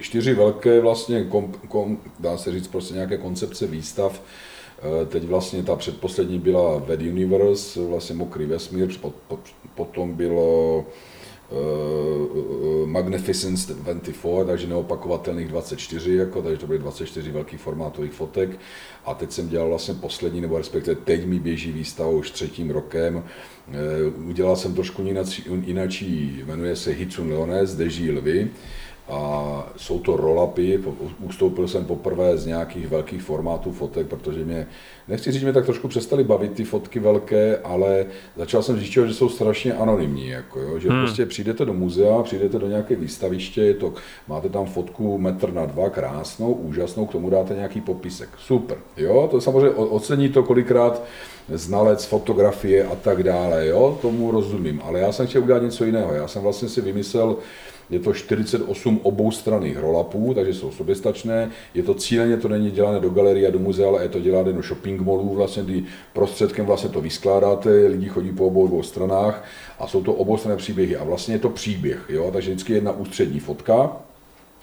[0.00, 4.22] čtyři velké vlastně, kom, kom, dá se říct prostě nějaké koncepce výstav.
[5.02, 8.88] E, teď vlastně ta předposlední byla Ved Universe, vlastně Mokrý vesmír,
[9.74, 10.84] potom bylo
[11.50, 18.58] uh, Magnificence 24, takže neopakovatelných 24, jako, takže to byly 24 velký formátových fotek.
[19.04, 23.16] A teď jsem dělal vlastně poslední, nebo respektive teď mi běží výstava už třetím rokem.
[23.16, 25.02] Uh, udělal jsem trošku
[25.64, 28.50] jináčí, jmenuje se Hitsun Leones, Deží lvy
[29.08, 30.80] a jsou to roll-upy,
[31.22, 34.66] ustoupil jsem poprvé z nějakých velkých formátů fotek, protože mě,
[35.08, 38.06] nechci říct, že mě tak trošku přestali bavit ty fotky velké, ale
[38.36, 41.00] začal jsem zjišťovat, že jsou strašně anonymní, jako jo, že hmm.
[41.00, 43.94] prostě přijdete do muzea, přijdete do nějaké výstaviště, je to,
[44.28, 49.28] máte tam fotku metr na dva, krásnou, úžasnou, k tomu dáte nějaký popisek, super, jo,
[49.30, 51.02] to samozřejmě ocení to kolikrát
[51.48, 56.14] znalec fotografie a tak dále, jo, tomu rozumím, ale já jsem chtěl udělat něco jiného,
[56.14, 57.36] já jsem vlastně si vymyslel,
[57.90, 61.50] je to 48 oboustranných rolapů, takže jsou soběstačné.
[61.74, 64.52] Je to cíleně, to není dělané do galerie a do muzea, ale je to dělané
[64.52, 69.44] do shopping mallů, vlastně, kdy prostředkem vlastně to vyskládáte, lidi chodí po obou dvou stranách
[69.78, 70.96] a jsou to oboustranné příběhy.
[70.96, 72.30] A vlastně je to příběh, jo?
[72.32, 73.96] takže vždycky jedna ústřední fotka,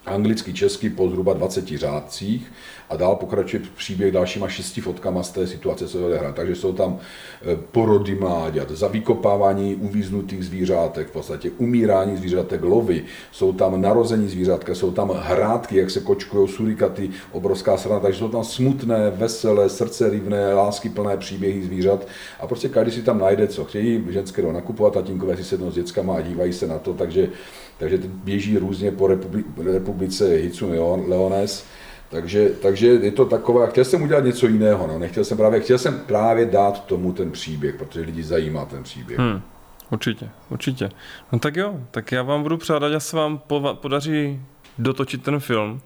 [0.05, 2.51] anglicky, česky po zhruba 20 řádcích
[2.89, 6.33] a dál pokračuje příběh dalšíma šesti fotkama z té situace, co odehraje.
[6.33, 6.99] Takže jsou tam
[7.41, 14.75] e, porody mláďat, zavykopávání uvíznutých zvířátek, v podstatě umírání zvířátek, lovy, jsou tam narození zvířátka,
[14.75, 20.53] jsou tam hrádky, jak se kočkují surikaty, obrovská strana, takže jsou tam smutné, veselé, srdcerivné,
[20.53, 22.07] láskyplné příběhy zvířat.
[22.39, 25.75] A prostě každý si tam najde, co chtějí, ženské jdou nakupovat, tatínkové si sednou s
[25.75, 27.29] dětskama a dívají se na to, takže,
[27.77, 29.07] takže běží různě po
[29.73, 30.69] republice Hitsu
[31.07, 31.65] Leones,
[32.09, 34.99] takže, takže je to takové, chtěl jsem udělat něco jiného, no.
[34.99, 39.19] nechtěl jsem právě, chtěl jsem právě dát tomu ten příběh, protože lidi zajímá ten příběh.
[39.19, 39.41] Hmm.
[39.91, 40.89] Určitě, určitě.
[41.31, 43.41] No tak jo, tak já vám budu přát, ať se vám
[43.73, 44.41] podaří
[44.77, 45.81] dotočit ten film.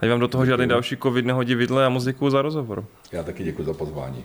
[0.00, 0.50] Ať vám do toho děkuji.
[0.50, 2.84] žádný další covid nehodí vidle a moc děkuji za rozhovor.
[3.12, 4.24] Já taky děkuji za pozvání.